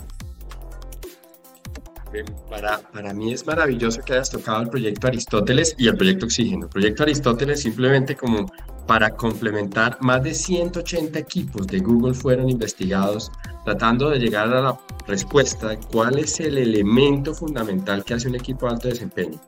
Para, 2.48 2.78
para 2.78 3.12
mí 3.12 3.34
es 3.34 3.46
maravilloso 3.46 4.00
que 4.00 4.14
hayas 4.14 4.30
tocado 4.30 4.62
el 4.62 4.70
proyecto 4.70 5.08
Aristóteles 5.08 5.74
y 5.76 5.86
el 5.86 5.98
proyecto 5.98 6.24
Oxígeno. 6.24 6.64
El 6.64 6.70
proyecto 6.70 7.02
Aristóteles 7.02 7.60
simplemente 7.60 8.16
como 8.16 8.50
para 8.90 9.14
complementar, 9.14 9.98
más 10.00 10.20
de 10.24 10.34
180 10.34 11.16
equipos 11.16 11.64
de 11.68 11.78
Google 11.78 12.12
fueron 12.12 12.50
investigados 12.50 13.30
tratando 13.64 14.10
de 14.10 14.18
llegar 14.18 14.52
a 14.52 14.60
la 14.60 14.80
respuesta 15.06 15.68
de 15.68 15.78
cuál 15.78 16.18
es 16.18 16.40
el 16.40 16.58
elemento 16.58 17.32
fundamental 17.32 18.02
que 18.02 18.14
hace 18.14 18.26
un 18.26 18.34
equipo 18.34 18.66
de 18.66 18.72
alto 18.72 18.88
desempeño. 18.88 19.40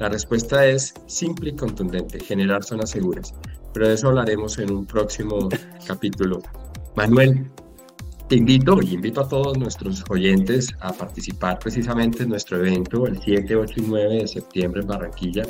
La 0.00 0.08
respuesta 0.08 0.64
es 0.64 0.94
simple 1.04 1.50
y 1.50 1.56
contundente, 1.56 2.18
generar 2.18 2.64
zonas 2.64 2.88
seguras. 2.88 3.34
Pero 3.74 3.88
de 3.88 3.92
eso 3.92 4.08
hablaremos 4.08 4.58
en 4.58 4.72
un 4.72 4.86
próximo 4.86 5.50
capítulo. 5.86 6.40
Manuel, 6.96 7.46
te 8.30 8.36
invito 8.36 8.80
y 8.80 8.94
invito 8.94 9.20
a 9.20 9.28
todos 9.28 9.58
nuestros 9.58 10.02
oyentes 10.08 10.74
a 10.80 10.94
participar 10.94 11.58
precisamente 11.58 12.22
en 12.22 12.30
nuestro 12.30 12.56
evento 12.56 13.06
el 13.06 13.20
7, 13.20 13.54
8 13.54 13.74
y 13.76 13.82
9 13.82 14.14
de 14.14 14.28
septiembre 14.28 14.80
en 14.80 14.86
Barranquilla. 14.86 15.42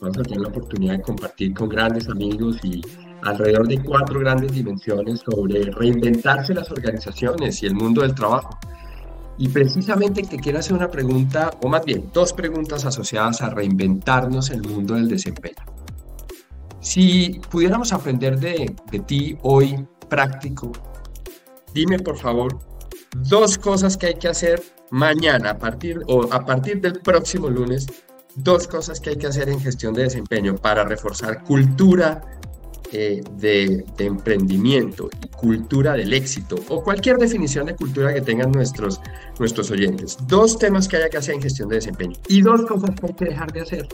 Vamos 0.00 0.18
a 0.18 0.22
tener 0.22 0.40
la 0.40 0.48
oportunidad 0.48 0.96
de 0.98 1.02
compartir 1.02 1.54
con 1.54 1.68
grandes 1.68 2.08
amigos 2.08 2.58
y 2.62 2.82
alrededor 3.22 3.66
de 3.66 3.82
cuatro 3.82 4.20
grandes 4.20 4.52
dimensiones 4.52 5.20
sobre 5.20 5.64
reinventarse 5.70 6.54
las 6.54 6.70
organizaciones 6.70 7.62
y 7.62 7.66
el 7.66 7.74
mundo 7.74 8.02
del 8.02 8.14
trabajo. 8.14 8.58
Y 9.38 9.48
precisamente 9.48 10.22
te 10.22 10.38
quiero 10.38 10.58
hacer 10.58 10.74
una 10.74 10.90
pregunta, 10.90 11.50
o 11.62 11.68
más 11.68 11.84
bien 11.84 12.10
dos 12.12 12.32
preguntas 12.32 12.84
asociadas 12.84 13.42
a 13.42 13.50
reinventarnos 13.50 14.50
el 14.50 14.62
mundo 14.62 14.94
del 14.94 15.08
desempeño. 15.08 15.56
Si 16.80 17.40
pudiéramos 17.50 17.92
aprender 17.92 18.38
de, 18.38 18.74
de 18.90 19.00
ti 19.00 19.36
hoy 19.42 19.86
práctico, 20.08 20.72
dime 21.74 21.98
por 21.98 22.16
favor 22.16 22.58
dos 23.28 23.58
cosas 23.58 23.96
que 23.96 24.06
hay 24.06 24.14
que 24.14 24.28
hacer 24.28 24.62
mañana 24.90 25.50
a 25.50 25.58
partir 25.58 26.00
o 26.06 26.32
a 26.32 26.44
partir 26.44 26.80
del 26.80 27.00
próximo 27.00 27.48
lunes, 27.48 27.86
dos 28.36 28.68
cosas 28.68 29.00
que 29.00 29.10
hay 29.10 29.16
que 29.16 29.26
hacer 29.26 29.48
en 29.48 29.60
gestión 29.60 29.94
de 29.94 30.04
desempeño 30.04 30.56
para 30.56 30.84
reforzar 30.84 31.42
cultura 31.42 32.20
eh, 32.92 33.22
de, 33.32 33.84
emprendimiento 33.98 35.10
y 35.24 35.28
cultura 35.28 35.94
del 35.94 36.12
éxito 36.12 36.56
o 36.68 36.84
cualquier 36.84 37.16
definición 37.16 37.66
de 37.66 37.74
cultura 37.74 38.14
que 38.14 38.20
tengan 38.20 38.52
nuestros, 38.52 39.00
nuestros 39.40 39.70
oyentes. 39.70 40.16
Dos 40.28 40.58
temas 40.58 40.86
que 40.86 40.96
haya 40.96 41.08
que 41.08 41.16
hacer 41.16 41.34
en 41.34 41.42
gestión 41.42 41.68
de 41.68 41.76
desempeño 41.76 42.16
y 42.28 42.42
dos 42.42 42.62
cosas 42.62 42.90
que 42.90 43.06
hay 43.06 43.14
que 43.14 43.24
dejar 43.24 43.52
de 43.52 43.60
hacer. 43.60 43.88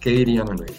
¿Qué 0.00 0.10
diría 0.10 0.44
Manuel? 0.44 0.72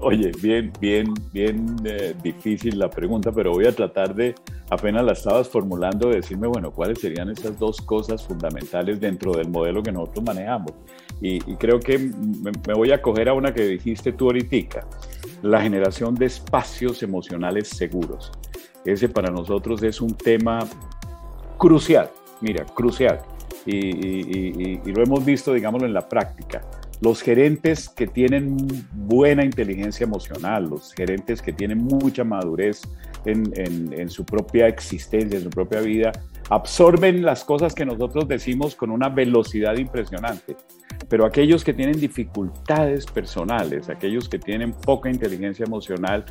Oye, 0.00 0.30
bien, 0.40 0.72
bien, 0.80 1.12
bien 1.32 1.76
eh, 1.84 2.14
difícil 2.22 2.78
la 2.78 2.88
pregunta, 2.88 3.32
pero 3.32 3.50
voy 3.50 3.66
a 3.66 3.72
tratar 3.72 4.14
de, 4.14 4.32
apenas 4.70 5.04
la 5.04 5.12
estabas 5.12 5.48
formulando, 5.48 6.08
decirme, 6.08 6.46
bueno, 6.46 6.70
cuáles 6.70 7.00
serían 7.00 7.30
esas 7.30 7.58
dos 7.58 7.80
cosas 7.80 8.24
fundamentales 8.24 9.00
dentro 9.00 9.32
del 9.32 9.48
modelo 9.48 9.82
que 9.82 9.90
nosotros 9.90 10.24
manejamos. 10.24 10.72
Y, 11.20 11.40
creo 11.56 11.80
que 11.80 11.98
me, 11.98 12.74
voy 12.74 12.92
a 12.92 13.02
coger 13.02 13.28
a 13.28 13.34
una 13.34 13.52
que 13.52 13.66
dijiste 13.66 14.12
tú 14.12 14.26
ahorita, 14.26 14.86
la 15.42 15.60
generación 15.60 16.14
de 16.14 16.26
espacios 16.26 17.02
emocionales 17.02 17.68
seguros. 17.68 18.30
Ese 18.84 19.08
para 19.08 19.32
nosotros 19.32 19.82
es 19.82 20.00
un 20.00 20.14
tema 20.14 20.60
crucial, 21.56 22.08
mira, 22.40 22.64
crucial. 22.66 23.20
Y 23.66 24.92
lo 24.92 25.02
hemos 25.02 25.24
visto, 25.24 25.52
digámoslo, 25.52 25.86
en 25.88 25.92
la 25.92 26.08
práctica 26.08 26.62
los 27.00 27.22
gerentes 27.22 27.88
que 27.88 28.06
tienen 28.06 28.56
buena 28.92 29.44
inteligencia 29.44 30.04
emocional, 30.04 30.68
los 30.68 30.92
gerentes 30.92 31.40
que 31.40 31.52
tienen 31.52 31.78
mucha 31.78 32.24
madurez 32.24 32.82
en, 33.24 34.08
su 34.08 34.24
propia 34.24 34.66
existencia, 34.68 35.38
en 35.38 35.44
su 35.44 35.50
propia 35.50 35.80
vida, 35.80 36.12
absorben 36.50 37.22
las 37.22 37.44
cosas 37.44 37.74
que 37.74 37.84
nosotros 37.84 38.26
decimos 38.26 38.74
con 38.74 38.90
una 38.90 39.08
velocidad 39.08 39.76
impresionante. 39.76 40.56
Pero 41.08 41.24
aquellos 41.24 41.62
que 41.62 41.72
tienen 41.72 42.00
dificultades 42.00 43.06
personales, 43.06 43.88
aquellos 43.88 44.28
que 44.28 44.38
tienen 44.38 44.72
poca 44.72 45.10
inteligencia 45.10 45.64
emocional, 45.64 46.24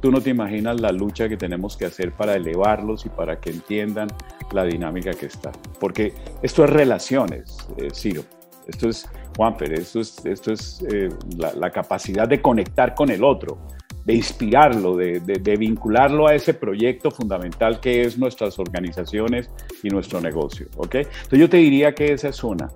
tú 0.00 0.10
no 0.10 0.20
te 0.20 0.30
imaginas 0.30 0.80
la 0.80 0.92
lucha 0.92 1.28
que 1.28 1.36
tenemos 1.36 1.76
que 1.76 1.86
hacer 1.86 2.12
para 2.12 2.34
elevarlos 2.34 3.04
y 3.06 3.08
para 3.10 3.40
que 3.40 3.50
entiendan 3.50 4.08
la 4.52 4.64
dinámica 4.64 5.12
que 5.12 5.26
está. 5.26 5.52
Porque 5.78 6.14
esto 6.42 6.64
es 6.64 6.70
relaciones, 6.70 7.56
eh, 7.76 7.88
Ciro. 7.92 8.22
Esto 8.66 8.88
es, 8.88 9.08
Juanfer, 9.36 9.72
esto 9.72 10.00
es, 10.00 10.24
esto 10.24 10.52
es 10.52 10.84
eh, 10.90 11.08
la, 11.36 11.70
capacidad 11.70 12.28
de 12.28 12.40
conectar 12.40 12.94
con 12.94 13.10
el 13.10 13.22
otro, 13.22 13.58
de 14.04 14.14
inspirarlo, 14.14 14.96
de, 14.96 15.56
vincularlo 15.58 16.26
a 16.28 16.34
ese 16.34 16.54
proyecto 16.54 17.10
fundamental 17.10 17.80
que 17.80 18.02
es 18.02 18.18
nuestras 18.18 18.58
organizaciones 18.58 19.50
y 19.82 19.88
nuestro 19.88 20.20
negocio. 20.20 20.68
¿ok? 20.76 20.94
Entonces 20.94 21.38
yo 21.38 21.48
te 21.48 21.58
diría 21.58 21.94
que 21.94 22.12
esa 22.12 22.28
es 22.28 22.42
una. 22.44 22.70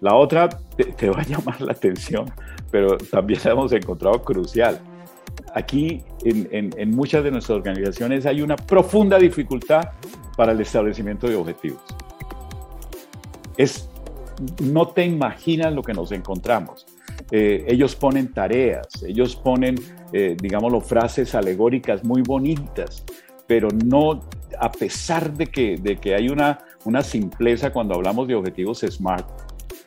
La 0.00 0.14
otra 0.14 0.48
te, 0.48 1.10
va 1.10 1.20
a 1.20 1.24
llamar 1.24 1.60
la 1.60 1.72
atención, 1.72 2.26
pero 2.70 2.96
también 2.98 3.40
la 3.44 3.52
hemos 3.52 3.72
encontrado 3.72 4.22
crucial. 4.22 4.80
Aquí 5.54 6.02
en, 6.24 6.70
en 6.76 6.90
muchas 6.90 7.22
de 7.22 7.30
nuestras 7.30 7.56
organizaciones 7.56 8.26
hay 8.26 8.42
una 8.42 8.56
profunda 8.56 9.18
dificultad 9.18 9.90
para 10.36 10.52
el 10.52 10.60
establecimiento 10.60 11.28
de 11.28 11.36
objetivos. 11.36 11.82
Es 13.56 13.91
no 14.62 14.88
te 14.88 15.04
imaginas 15.04 15.72
lo 15.72 15.82
que 15.82 15.92
nos 15.92 16.12
encontramos. 16.12 16.86
Eh, 17.30 17.64
ellos 17.68 17.94
ponen 17.96 18.32
tareas, 18.32 19.02
ellos 19.06 19.36
ponen, 19.36 19.76
eh, 20.12 20.36
digámoslo, 20.40 20.80
frases 20.80 21.34
alegóricas 21.34 22.04
muy 22.04 22.22
bonitas, 22.22 23.04
pero 23.46 23.68
no, 23.84 24.20
a 24.58 24.70
pesar 24.70 25.32
de 25.32 25.46
que, 25.46 25.76
de 25.76 25.96
que 25.96 26.14
hay 26.14 26.28
una, 26.28 26.58
una 26.84 27.02
simpleza 27.02 27.72
cuando 27.72 27.94
hablamos 27.94 28.28
de 28.28 28.34
objetivos 28.34 28.80
SMART, 28.80 29.26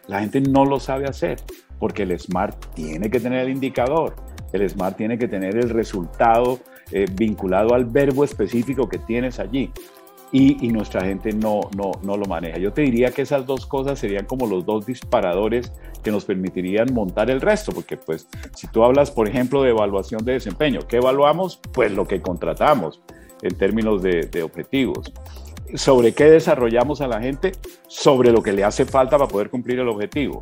la 0.07 0.19
gente 0.19 0.41
no 0.41 0.65
lo 0.65 0.79
sabe 0.79 1.05
hacer, 1.05 1.39
porque 1.79 2.03
el 2.03 2.17
SMART 2.19 2.73
tiene 2.73 3.09
que 3.09 3.19
tener 3.19 3.45
el 3.45 3.49
indicador, 3.49 4.15
el 4.53 4.67
SMART 4.69 4.97
tiene 4.97 5.17
que 5.17 5.27
tener 5.27 5.55
el 5.55 5.69
resultado 5.69 6.59
eh, 6.91 7.05
vinculado 7.11 7.73
al 7.73 7.85
verbo 7.85 8.23
específico 8.23 8.87
que 8.87 8.99
tienes 8.99 9.39
allí 9.39 9.71
y, 10.37 10.67
nuestra 10.67 11.05
gente 11.05 11.31
no, 11.31 11.61
no, 11.77 11.93
no, 12.03 12.17
lo 12.17 12.25
maneja. 12.25 12.57
Yo 12.57 12.73
te 12.73 12.81
diría 12.81 13.11
que 13.11 13.21
esas 13.21 13.45
dos 13.45 13.65
cosas 13.65 13.97
serían 13.97 14.25
como 14.25 14.47
los 14.47 14.65
dos 14.65 14.85
disparadores 14.85 15.71
que 16.03 16.11
nos 16.11 16.25
permitirían 16.25 16.93
montar 16.93 17.29
el 17.29 17.39
resto, 17.39 17.71
porque 17.71 17.95
pues 17.95 18.27
si 18.53 18.67
tú 18.67 18.83
hablas, 18.83 19.11
por 19.11 19.29
ejemplo, 19.29 19.63
de 19.63 19.69
evaluación 19.69 20.25
de 20.25 20.33
desempeño, 20.33 20.81
¿qué 20.89 20.97
evaluamos? 20.97 21.61
Pues 21.71 21.93
lo 21.93 22.05
que 22.05 22.21
contratamos 22.21 23.01
en 23.43 23.55
términos 23.57 24.03
de, 24.03 24.43
objetivos. 24.43 25.13
¿Sobre 25.73 26.13
qué 26.13 26.25
desarrollamos 26.25 26.99
a 26.99 27.07
la 27.07 27.21
gente? 27.21 27.53
Sobre 27.87 28.31
lo 28.31 28.43
que 28.43 28.51
le 28.51 28.65
hace 28.65 28.83
falta 28.83 29.17
para 29.17 29.29
poder 29.29 29.49
cumplir 29.49 29.79
el 29.79 29.87
objetivo. 29.87 30.41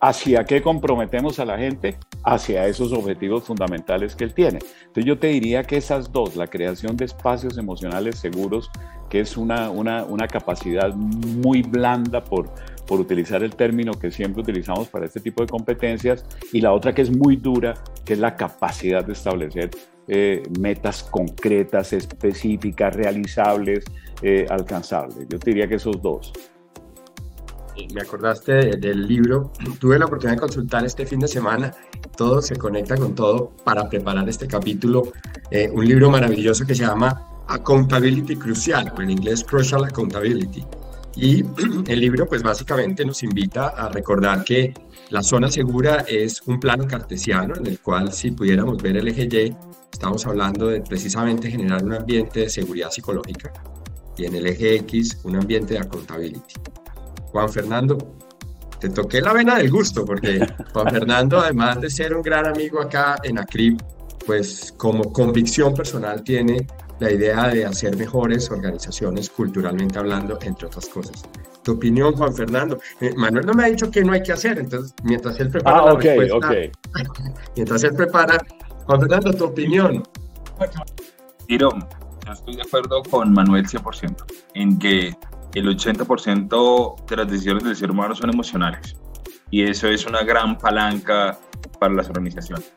¿Hacia 0.00 0.44
qué 0.44 0.60
comprometemos 0.60 1.38
a 1.38 1.44
la 1.44 1.56
gente? 1.56 1.96
Hacia 2.24 2.66
esos 2.66 2.92
objetivos 2.92 3.44
fundamentales 3.44 4.14
que 4.14 4.24
él 4.24 4.34
tiene. 4.34 4.58
Entonces 4.80 5.04
yo 5.04 5.18
te 5.18 5.28
diría 5.28 5.64
que 5.64 5.76
esas 5.76 6.12
dos, 6.12 6.36
la 6.36 6.46
creación 6.46 6.96
de 6.96 7.06
espacios 7.06 7.56
emocionales 7.58 8.18
seguros, 8.18 8.70
que 9.08 9.20
es 9.20 9.36
una, 9.36 9.70
una, 9.70 10.04
una 10.04 10.26
capacidad 10.26 10.94
muy 10.94 11.62
blanda 11.62 12.22
por, 12.22 12.50
por 12.86 13.00
utilizar 13.00 13.42
el 13.42 13.54
término 13.54 13.92
que 13.92 14.10
siempre 14.10 14.42
utilizamos 14.42 14.88
para 14.88 15.06
este 15.06 15.20
tipo 15.20 15.42
de 15.42 15.48
competencias, 15.48 16.24
y 16.52 16.60
la 16.60 16.72
otra 16.72 16.94
que 16.94 17.02
es 17.02 17.16
muy 17.16 17.36
dura, 17.36 17.74
que 18.04 18.14
es 18.14 18.18
la 18.18 18.36
capacidad 18.36 19.04
de 19.04 19.12
establecer 19.12 19.70
eh, 20.06 20.42
metas 20.60 21.02
concretas, 21.02 21.92
específicas, 21.92 22.94
realizables, 22.94 23.84
eh, 24.20 24.46
alcanzables. 24.50 25.26
Yo 25.28 25.38
te 25.38 25.50
diría 25.50 25.66
que 25.66 25.76
esos 25.76 26.00
dos. 26.02 26.32
Me 27.92 28.00
acordaste 28.00 28.76
del 28.76 29.06
libro, 29.06 29.52
tuve 29.80 29.98
la 29.98 30.06
oportunidad 30.06 30.36
de 30.36 30.40
consultar 30.40 30.84
este 30.84 31.06
fin 31.06 31.18
de 31.18 31.28
semana, 31.28 31.72
todo 32.16 32.40
se 32.40 32.56
conecta 32.56 32.96
con 32.96 33.14
todo 33.14 33.52
para 33.64 33.88
preparar 33.88 34.28
este 34.28 34.46
capítulo, 34.46 35.12
eh, 35.50 35.68
un 35.72 35.84
libro 35.84 36.08
maravilloso 36.08 36.64
que 36.64 36.74
se 36.74 36.84
llama 36.84 37.44
Accountability 37.48 38.36
Crucial, 38.36 38.92
o 38.96 39.02
en 39.02 39.10
inglés 39.10 39.42
Crucial 39.44 39.84
Accountability. 39.84 40.64
Y 41.16 41.44
el 41.86 42.00
libro 42.00 42.28
pues 42.28 42.42
básicamente 42.42 43.04
nos 43.04 43.22
invita 43.22 43.68
a 43.68 43.88
recordar 43.88 44.44
que 44.44 44.72
la 45.10 45.22
zona 45.22 45.50
segura 45.50 46.04
es 46.08 46.42
un 46.46 46.60
plano 46.60 46.86
cartesiano 46.86 47.56
en 47.56 47.66
el 47.66 47.80
cual 47.80 48.12
si 48.12 48.30
pudiéramos 48.30 48.80
ver 48.82 48.96
el 48.96 49.08
eje 49.08 49.28
Y, 49.30 49.56
estamos 49.92 50.26
hablando 50.26 50.68
de 50.68 50.80
precisamente 50.80 51.50
generar 51.50 51.84
un 51.84 51.94
ambiente 51.94 52.40
de 52.40 52.48
seguridad 52.48 52.90
psicológica 52.90 53.52
y 54.16 54.26
en 54.26 54.34
el 54.36 54.46
eje 54.46 54.76
X 54.76 55.18
un 55.24 55.36
ambiente 55.36 55.74
de 55.74 55.80
accountability. 55.80 56.54
Juan 57.34 57.48
Fernando, 57.48 57.98
te 58.78 58.88
toqué 58.90 59.20
la 59.20 59.32
vena 59.32 59.56
del 59.56 59.68
gusto 59.68 60.04
porque 60.04 60.46
Juan 60.72 60.88
Fernando 60.88 61.40
además 61.40 61.80
de 61.80 61.90
ser 61.90 62.14
un 62.14 62.22
gran 62.22 62.46
amigo 62.46 62.80
acá 62.80 63.16
en 63.24 63.40
ACRIP, 63.40 63.82
pues 64.24 64.72
como 64.76 65.12
convicción 65.12 65.74
personal 65.74 66.22
tiene 66.22 66.64
la 67.00 67.10
idea 67.10 67.48
de 67.48 67.66
hacer 67.66 67.96
mejores 67.96 68.48
organizaciones 68.52 69.28
culturalmente 69.30 69.98
hablando, 69.98 70.38
entre 70.42 70.68
otras 70.68 70.86
cosas. 70.86 71.24
Tu 71.64 71.72
opinión, 71.72 72.14
Juan 72.14 72.32
Fernando. 72.36 72.78
Eh, 73.00 73.12
Manuel 73.16 73.46
no 73.46 73.54
me 73.54 73.64
ha 73.64 73.66
dicho 73.66 73.90
qué 73.90 74.04
no 74.04 74.12
hay 74.12 74.22
que 74.22 74.30
hacer, 74.30 74.60
entonces 74.60 74.94
mientras 75.02 75.40
él 75.40 75.50
prepara 75.50 75.78
ah, 75.80 75.86
la 75.86 75.92
okay, 75.94 76.16
respuesta, 76.16 76.54
mientras 77.56 77.82
él 77.82 77.96
prepara, 77.96 78.38
Juan 78.86 79.00
Fernando, 79.00 79.32
tu 79.32 79.44
opinión. 79.46 80.04
Tiro, 81.48 81.70
yo 82.26 82.32
estoy 82.32 82.54
de 82.54 82.62
acuerdo 82.62 83.02
con 83.10 83.32
Manuel 83.32 83.66
100% 83.66 84.24
en 84.54 84.78
que 84.78 85.16
el 85.54 85.68
80% 85.68 87.06
de 87.06 87.16
las 87.16 87.30
decisiones 87.30 87.64
del 87.64 87.76
ser 87.76 87.90
humano 87.90 88.14
son 88.14 88.30
emocionales 88.30 88.96
y 89.50 89.62
eso 89.62 89.88
es 89.88 90.06
una 90.06 90.22
gran 90.22 90.58
palanca 90.58 91.38
para 91.78 91.94
las 91.94 92.08
organizaciones 92.08 92.72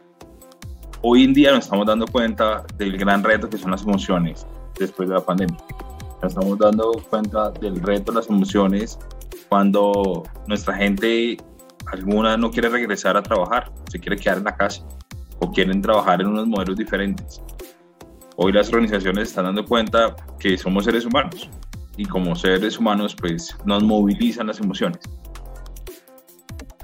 hoy 1.01 1.23
en 1.23 1.33
día 1.33 1.51
nos 1.51 1.65
estamos 1.65 1.85
dando 1.85 2.07
cuenta 2.07 2.63
del 2.77 2.97
gran 2.97 3.23
reto 3.23 3.49
que 3.49 3.57
son 3.57 3.71
las 3.71 3.83
emociones 3.83 4.45
después 4.79 5.09
de 5.09 5.15
la 5.15 5.21
pandemia. 5.21 5.57
Nos 6.21 6.33
estamos 6.33 6.57
dando 6.57 6.91
cuenta 7.09 7.51
del 7.51 7.79
reto 7.81 8.11
de 8.11 8.17
las 8.19 8.29
emociones 8.29 8.97
cuando 9.49 10.23
nuestra 10.47 10.75
gente, 10.75 11.37
alguna 11.85 12.37
no 12.37 12.49
quiere 12.51 12.69
regresar 12.69 13.15
a 13.15 13.21
trabajar, 13.21 13.71
se 13.89 13.99
quiere 13.99 14.17
quedar 14.17 14.39
en 14.39 14.45
la 14.45 14.55
casa 14.55 14.83
o 15.39 15.51
quieren 15.51 15.81
trabajar 15.81 16.21
en 16.21 16.27
unos 16.27 16.47
modelos 16.47 16.75
diferentes. 16.75 17.41
Hoy 18.35 18.51
las 18.51 18.69
organizaciones 18.69 19.29
están 19.29 19.45
dando 19.45 19.65
cuenta 19.65 20.15
que 20.39 20.57
somos 20.57 20.85
seres 20.85 21.05
humanos 21.05 21.49
y 21.97 22.05
como 22.05 22.35
seres 22.35 22.79
humanos 22.79 23.15
pues 23.15 23.55
nos 23.65 23.83
movilizan 23.83 24.47
las 24.47 24.59
emociones. 24.59 24.99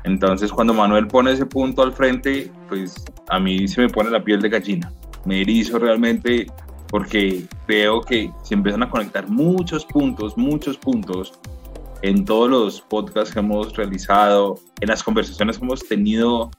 Entonces, 0.03 0.51
cuando 0.51 0.73
Manuel 0.73 1.07
pone 1.07 1.31
ese 1.31 1.45
punto 1.45 1.81
al 1.81 1.93
frente, 1.93 2.51
pues 2.67 3.05
a 3.29 3.39
mí 3.39 3.67
se 3.67 3.81
me 3.81 3.89
pone 3.89 4.09
la 4.09 4.23
piel 4.23 4.41
de 4.41 4.49
gallina. 4.49 4.91
Me 5.25 5.41
erizo 5.41 5.79
realmente 5.79 6.47
porque 6.89 7.45
veo 7.67 8.01
que 8.01 8.29
se 8.43 8.53
empiezan 8.53 8.83
a 8.83 8.89
conectar 8.89 9.29
muchos 9.29 9.85
puntos, 9.85 10.37
muchos 10.37 10.77
puntos 10.77 11.39
en 12.01 12.25
todos 12.25 12.49
los 12.49 12.81
podcasts 12.81 13.33
que 13.33 13.39
hemos 13.39 13.75
realizado, 13.77 14.59
en 14.81 14.89
las 14.89 15.01
conversaciones 15.01 15.57
que 15.57 15.63
hemos 15.63 15.87
tenido 15.87 16.51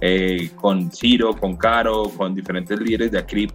eh, 0.00 0.50
con 0.56 0.90
Ciro, 0.90 1.34
con 1.36 1.56
Caro, 1.56 2.04
con 2.16 2.34
diferentes 2.34 2.80
líderes 2.80 3.10
de 3.10 3.18
ACRIP 3.18 3.50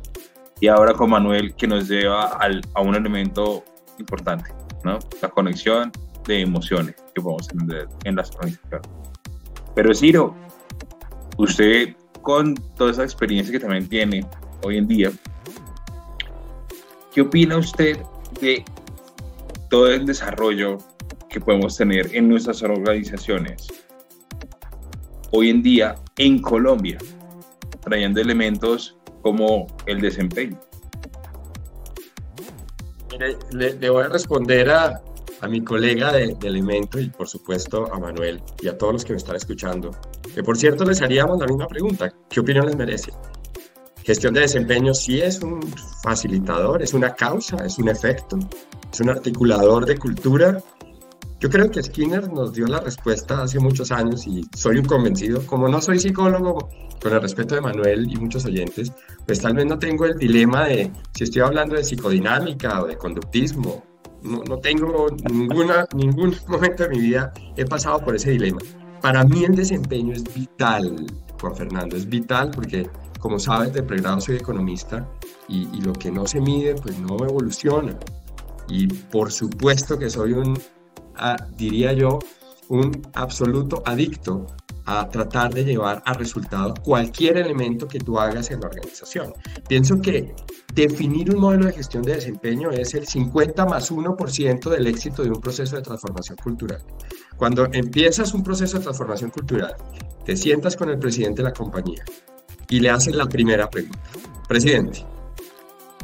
y 0.59 0.67
ahora 0.67 0.93
con 0.93 1.09
Manuel 1.09 1.55
que 1.55 1.65
nos 1.67 1.89
lleva 1.89 2.37
a 2.73 2.81
un 2.81 2.95
elemento 2.95 3.63
importante, 4.01 4.51
¿no? 4.83 4.99
La 5.21 5.29
conexión 5.29 5.91
de 6.27 6.41
emociones 6.41 6.95
que 7.15 7.21
podemos 7.21 7.47
tener 7.47 7.87
en 8.03 8.15
las 8.15 8.31
organizaciones. 8.35 8.89
Pero 9.75 9.93
Ciro, 9.93 10.35
usted 11.37 11.95
con 12.21 12.55
toda 12.75 12.91
esa 12.91 13.03
experiencia 13.03 13.51
que 13.51 13.59
también 13.59 13.87
tiene 13.87 14.25
hoy 14.63 14.77
en 14.77 14.87
día, 14.87 15.11
¿qué 17.13 17.21
opina 17.21 17.57
usted 17.57 17.97
de 18.39 18.63
todo 19.69 19.87
el 19.91 20.05
desarrollo 20.05 20.77
que 21.29 21.39
podemos 21.39 21.77
tener 21.77 22.13
en 22.15 22.27
nuestras 22.27 22.61
organizaciones 22.61 23.67
hoy 25.31 25.49
en 25.49 25.63
día 25.63 25.95
en 26.17 26.41
Colombia, 26.41 26.97
trayendo 27.81 28.19
elementos 28.19 28.97
como 29.21 29.67
el 29.85 30.01
desempeño? 30.01 30.59
Le 33.51 33.89
voy 33.89 34.03
a 34.03 34.09
responder 34.09 34.69
a, 34.69 35.01
a 35.41 35.47
mi 35.47 35.63
colega 35.63 36.11
de, 36.13 36.37
Elemento 36.43 36.99
y 36.99 37.09
por 37.09 37.27
supuesto 37.27 37.91
a 37.91 37.99
Manuel 37.99 38.41
y 38.61 38.67
a 38.67 38.77
todos 38.77 38.93
los 38.93 39.05
que 39.05 39.13
me 39.13 39.17
están 39.17 39.35
escuchando, 39.35 39.91
que 40.33 40.43
por 40.43 40.57
cierto 40.57 40.85
les 40.85 41.01
haríamos 41.01 41.39
la 41.39 41.47
misma 41.47 41.67
pregunta, 41.67 42.13
¿qué 42.29 42.39
opinión 42.39 42.67
les 42.67 42.75
merece? 42.75 43.11
Gestión 44.03 44.33
de 44.33 44.41
desempeño 44.41 44.93
sí 44.93 45.19
es 45.19 45.41
un 45.41 45.61
facilitador, 46.03 46.81
es 46.81 46.93
una 46.93 47.13
causa, 47.13 47.57
es 47.65 47.77
un 47.77 47.89
efecto, 47.89 48.37
es 48.91 48.99
un 48.99 49.09
articulador 49.09 49.85
de 49.85 49.97
cultura. 49.97 50.57
Yo 51.41 51.49
creo 51.49 51.71
que 51.71 51.81
Skinner 51.81 52.31
nos 52.31 52.53
dio 52.53 52.67
la 52.67 52.81
respuesta 52.81 53.41
hace 53.41 53.59
muchos 53.59 53.91
años 53.91 54.27
y 54.27 54.45
soy 54.55 54.77
un 54.77 54.85
convencido, 54.85 55.43
como 55.47 55.67
no 55.67 55.81
soy 55.81 55.97
psicólogo, 55.97 56.69
con 57.01 57.13
el 57.13 57.19
respeto 57.19 57.55
de 57.55 57.61
Manuel 57.61 58.07
y 58.11 58.15
muchos 58.17 58.45
oyentes, 58.45 58.91
pues 59.25 59.41
tal 59.41 59.55
vez 59.55 59.65
no 59.65 59.79
tengo 59.79 60.05
el 60.05 60.19
dilema 60.19 60.67
de 60.67 60.91
si 61.15 61.23
estoy 61.23 61.41
hablando 61.41 61.75
de 61.75 61.83
psicodinámica 61.83 62.83
o 62.83 62.85
de 62.85 62.95
conductismo 62.95 63.83
no, 64.21 64.43
no 64.43 64.59
tengo 64.59 65.07
ninguna, 65.31 65.87
ningún 65.95 66.35
momento 66.47 66.83
de 66.83 66.89
mi 66.89 66.99
vida 66.99 67.33
he 67.57 67.65
pasado 67.65 67.99
por 68.05 68.15
ese 68.15 68.29
dilema. 68.29 68.59
Para 69.01 69.23
mí 69.23 69.43
el 69.43 69.55
desempeño 69.55 70.13
es 70.13 70.23
vital, 70.35 71.07
Juan 71.39 71.55
Fernando, 71.55 71.95
es 71.95 72.07
vital 72.07 72.51
porque, 72.51 72.87
como 73.19 73.39
sabes, 73.39 73.73
de 73.73 73.81
pregrado 73.81 74.21
soy 74.21 74.35
economista 74.35 75.09
y, 75.47 75.67
y 75.75 75.81
lo 75.81 75.93
que 75.93 76.11
no 76.11 76.27
se 76.27 76.39
mide, 76.39 76.75
pues 76.75 76.99
no 76.99 77.17
evoluciona. 77.25 77.97
Y 78.69 78.85
por 78.85 79.31
supuesto 79.31 79.97
que 79.97 80.11
soy 80.11 80.33
un, 80.33 80.55
diría 81.55 81.93
yo, 81.93 82.19
un 82.69 83.01
absoluto 83.13 83.83
adicto 83.85 84.47
a 84.85 85.07
tratar 85.09 85.53
de 85.53 85.63
llevar 85.63 86.01
a 86.05 86.13
resultado 86.13 86.73
cualquier 86.83 87.37
elemento 87.37 87.87
que 87.87 87.99
tú 87.99 88.19
hagas 88.19 88.49
en 88.51 88.61
la 88.61 88.67
organización. 88.67 89.33
Pienso 89.67 90.01
que 90.01 90.33
definir 90.73 91.33
un 91.33 91.41
modelo 91.41 91.65
de 91.65 91.73
gestión 91.73 92.03
de 92.03 92.15
desempeño 92.15 92.71
es 92.71 92.93
el 92.93 93.07
50 93.07 93.65
más 93.65 93.91
1% 93.91 94.69
del 94.69 94.87
éxito 94.87 95.23
de 95.23 95.29
un 95.29 95.39
proceso 95.39 95.75
de 95.75 95.81
transformación 95.81 96.37
cultural. 96.43 96.83
Cuando 97.37 97.67
empiezas 97.71 98.33
un 98.33 98.43
proceso 98.43 98.77
de 98.77 98.83
transformación 98.83 99.29
cultural, 99.31 99.75
te 100.25 100.35
sientas 100.35 100.75
con 100.75 100.89
el 100.89 100.99
presidente 100.99 101.41
de 101.41 101.49
la 101.49 101.53
compañía 101.53 102.03
y 102.69 102.79
le 102.79 102.89
haces 102.89 103.15
la 103.15 103.27
primera 103.27 103.69
pregunta. 103.69 103.99
Presidente, 104.47 105.05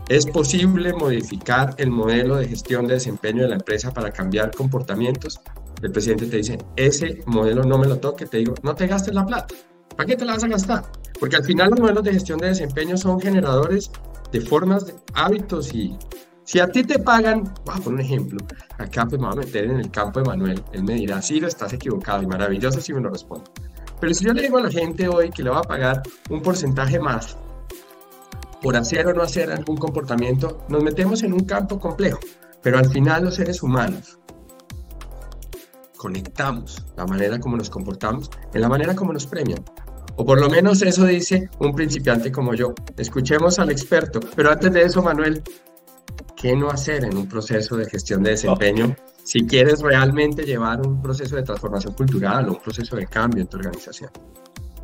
¿es 0.09 0.25
posible 0.25 0.93
modificar 0.93 1.75
el 1.77 1.91
modelo 1.91 2.37
de 2.37 2.47
gestión 2.47 2.87
de 2.87 2.95
desempeño 2.95 3.43
de 3.43 3.49
la 3.49 3.55
empresa 3.55 3.93
para 3.93 4.11
cambiar 4.11 4.51
comportamientos? 4.51 5.39
el 5.81 5.91
presidente 5.91 6.25
te 6.25 6.37
dice, 6.37 6.57
ese 6.75 7.21
modelo 7.27 7.63
no 7.63 7.77
me 7.77 7.87
lo 7.87 7.99
toque, 7.99 8.25
te 8.25 8.37
digo, 8.37 8.55
no 8.63 8.73
te 8.73 8.87
gastes 8.87 9.13
la 9.13 9.25
plata. 9.25 9.53
¿Para 9.95 10.07
qué 10.07 10.15
te 10.15 10.25
la 10.25 10.33
vas 10.33 10.43
a 10.43 10.47
gastar? 10.47 10.83
Porque 11.19 11.35
al 11.35 11.43
final 11.43 11.69
los 11.71 11.79
modelos 11.79 12.03
de 12.03 12.13
gestión 12.13 12.39
de 12.39 12.47
desempeño 12.47 12.97
son 12.97 13.19
generadores 13.19 13.91
de 14.31 14.41
formas, 14.41 14.87
de 14.87 14.95
hábitos 15.13 15.73
y 15.73 15.97
si 16.43 16.59
a 16.59 16.67
ti 16.67 16.83
te 16.83 16.97
pagan, 16.99 17.43
voy 17.65 17.75
a 17.75 17.79
poner 17.79 17.99
un 17.99 17.99
ejemplo, 17.99 18.39
acá 18.77 19.05
pues 19.05 19.19
me 19.21 19.27
voy 19.27 19.37
a 19.37 19.39
meter 19.45 19.65
en 19.65 19.79
el 19.79 19.91
campo 19.91 20.19
de 20.19 20.25
Manuel, 20.25 20.63
él 20.71 20.83
me 20.83 20.93
dirá, 20.93 21.21
sí, 21.21 21.39
lo 21.39 21.47
estás 21.47 21.73
equivocado 21.73 22.23
y 22.23 22.27
maravilloso 22.27 22.79
si 22.79 22.93
me 22.93 23.01
lo 23.01 23.09
responde. 23.09 23.49
Pero 23.99 24.13
si 24.13 24.25
yo 24.25 24.33
le 24.33 24.43
digo 24.43 24.57
a 24.57 24.61
la 24.61 24.71
gente 24.71 25.07
hoy 25.07 25.29
que 25.29 25.43
le 25.43 25.49
va 25.49 25.59
a 25.59 25.63
pagar 25.63 26.03
un 26.29 26.41
porcentaje 26.41 26.99
más 26.99 27.37
por 28.61 28.75
hacer 28.75 29.07
o 29.07 29.13
no 29.13 29.21
hacer 29.21 29.51
algún 29.51 29.77
comportamiento, 29.77 30.65
nos 30.69 30.83
metemos 30.83 31.23
en 31.23 31.33
un 31.33 31.41
campo 31.41 31.79
complejo, 31.79 32.19
pero 32.61 32.77
al 32.77 32.89
final 32.89 33.25
los 33.25 33.35
seres 33.35 33.61
humanos 33.63 34.17
conectamos 35.97 36.85
la 36.95 37.05
manera 37.05 37.39
como 37.39 37.57
nos 37.57 37.69
comportamos 37.69 38.29
en 38.53 38.61
la 38.61 38.69
manera 38.69 38.95
como 38.95 39.13
nos 39.13 39.25
premian. 39.25 39.63
O 40.15 40.25
por 40.25 40.39
lo 40.41 40.49
menos 40.49 40.81
eso 40.81 41.05
dice 41.05 41.49
un 41.59 41.75
principiante 41.75 42.31
como 42.31 42.55
yo. 42.55 42.73
Escuchemos 42.97 43.59
al 43.59 43.69
experto. 43.69 44.19
Pero 44.35 44.51
antes 44.51 44.73
de 44.73 44.81
eso, 44.81 45.03
Manuel, 45.03 45.43
qué 46.35 46.55
no 46.55 46.69
hacer 46.69 47.03
en 47.03 47.15
un 47.15 47.27
proceso 47.29 47.77
de 47.77 47.85
gestión 47.85 48.23
de 48.23 48.31
desempeño 48.31 48.95
si 49.23 49.45
quieres 49.45 49.81
realmente 49.81 50.43
llevar 50.43 50.81
un 50.81 51.01
proceso 51.01 51.35
de 51.35 51.43
transformación 51.43 51.93
cultural 51.93 52.47
o 52.47 52.53
un 52.53 52.61
proceso 52.61 52.95
de 52.95 53.05
cambio 53.05 53.41
en 53.41 53.47
tu 53.47 53.57
organización. 53.57 54.09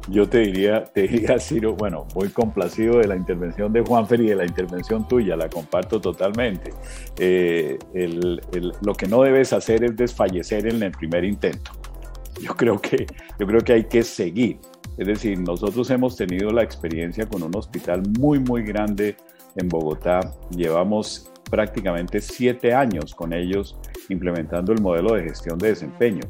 Yo 0.09 0.27
te 0.27 0.39
diría, 0.39 0.83
te 0.83 1.07
diría, 1.07 1.39
Ciro, 1.39 1.75
bueno, 1.75 2.07
muy 2.15 2.29
complacido 2.29 2.97
de 2.97 3.07
la 3.07 3.15
intervención 3.15 3.71
de 3.71 3.81
Juanfer 3.81 4.19
y 4.21 4.27
de 4.27 4.35
la 4.35 4.45
intervención 4.45 5.07
tuya, 5.07 5.35
la 5.35 5.49
comparto 5.49 6.01
totalmente. 6.01 6.73
Eh, 7.17 7.77
lo 8.81 8.93
que 8.95 9.07
no 9.07 9.21
debes 9.23 9.53
hacer 9.53 9.83
es 9.83 9.95
desfallecer 9.95 10.67
en 10.67 10.83
el 10.83 10.91
primer 10.91 11.23
intento. 11.23 11.71
Yo 12.41 12.55
creo 12.55 12.81
que, 12.81 13.05
yo 13.39 13.47
creo 13.47 13.61
que 13.61 13.73
hay 13.73 13.83
que 13.85 14.03
seguir. 14.03 14.59
Es 14.97 15.07
decir, 15.07 15.39
nosotros 15.39 15.89
hemos 15.89 16.15
tenido 16.15 16.51
la 16.51 16.63
experiencia 16.63 17.27
con 17.27 17.41
un 17.41 17.55
hospital 17.55 18.03
muy, 18.19 18.39
muy 18.39 18.63
grande 18.63 19.15
en 19.55 19.69
Bogotá. 19.69 20.19
Llevamos 20.51 21.31
prácticamente 21.49 22.19
siete 22.19 22.73
años 22.73 23.15
con 23.15 23.33
ellos 23.33 23.77
implementando 24.09 24.73
el 24.73 24.81
modelo 24.81 25.13
de 25.13 25.23
gestión 25.23 25.57
de 25.57 25.69
desempeño. 25.69 26.21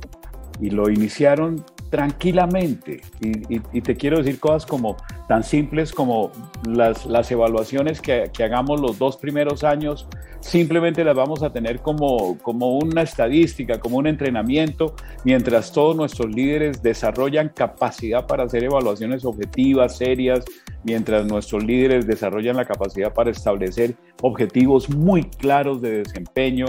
Y 0.61 0.69
lo 0.69 0.89
iniciaron 0.89 1.63
tranquilamente. 1.93 3.01
Y, 3.21 3.81
te 3.81 3.95
quiero 3.95 4.17
decir 4.17 4.39
cosas 4.39 4.65
como 4.65 4.97
tan 5.27 5.43
simples 5.43 5.91
como 5.91 6.31
las, 6.65 7.29
evaluaciones 7.29 8.01
que, 8.01 8.31
que, 8.33 8.43
hagamos 8.43 8.81
los 8.81 8.97
dos 8.97 9.15
primeros 9.17 9.63
años, 9.63 10.07
simplemente 10.39 11.03
las 11.03 11.15
vamos 11.15 11.43
a 11.43 11.53
tener 11.53 11.81
como, 11.81 12.39
como 12.39 12.79
una 12.79 13.03
estadística, 13.03 13.79
como 13.79 13.97
un 13.97 14.07
entrenamiento, 14.07 14.95
mientras 15.23 15.71
todos 15.71 15.95
nuestros 15.95 16.33
líderes 16.33 16.81
desarrollan 16.81 17.49
capacidad 17.49 18.25
para 18.25 18.45
hacer 18.45 18.63
evaluaciones 18.63 19.23
objetivas, 19.23 19.95
serias, 19.95 20.43
mientras 20.83 21.27
nuestros 21.27 21.63
líderes 21.63 22.07
desarrollan 22.07 22.55
la 22.55 22.65
capacidad 22.65 23.13
para 23.13 23.29
establecer 23.29 23.93
objetivos 24.23 24.89
muy 24.89 25.25
claros 25.25 25.79
de 25.79 25.99
desempeño, 25.99 26.65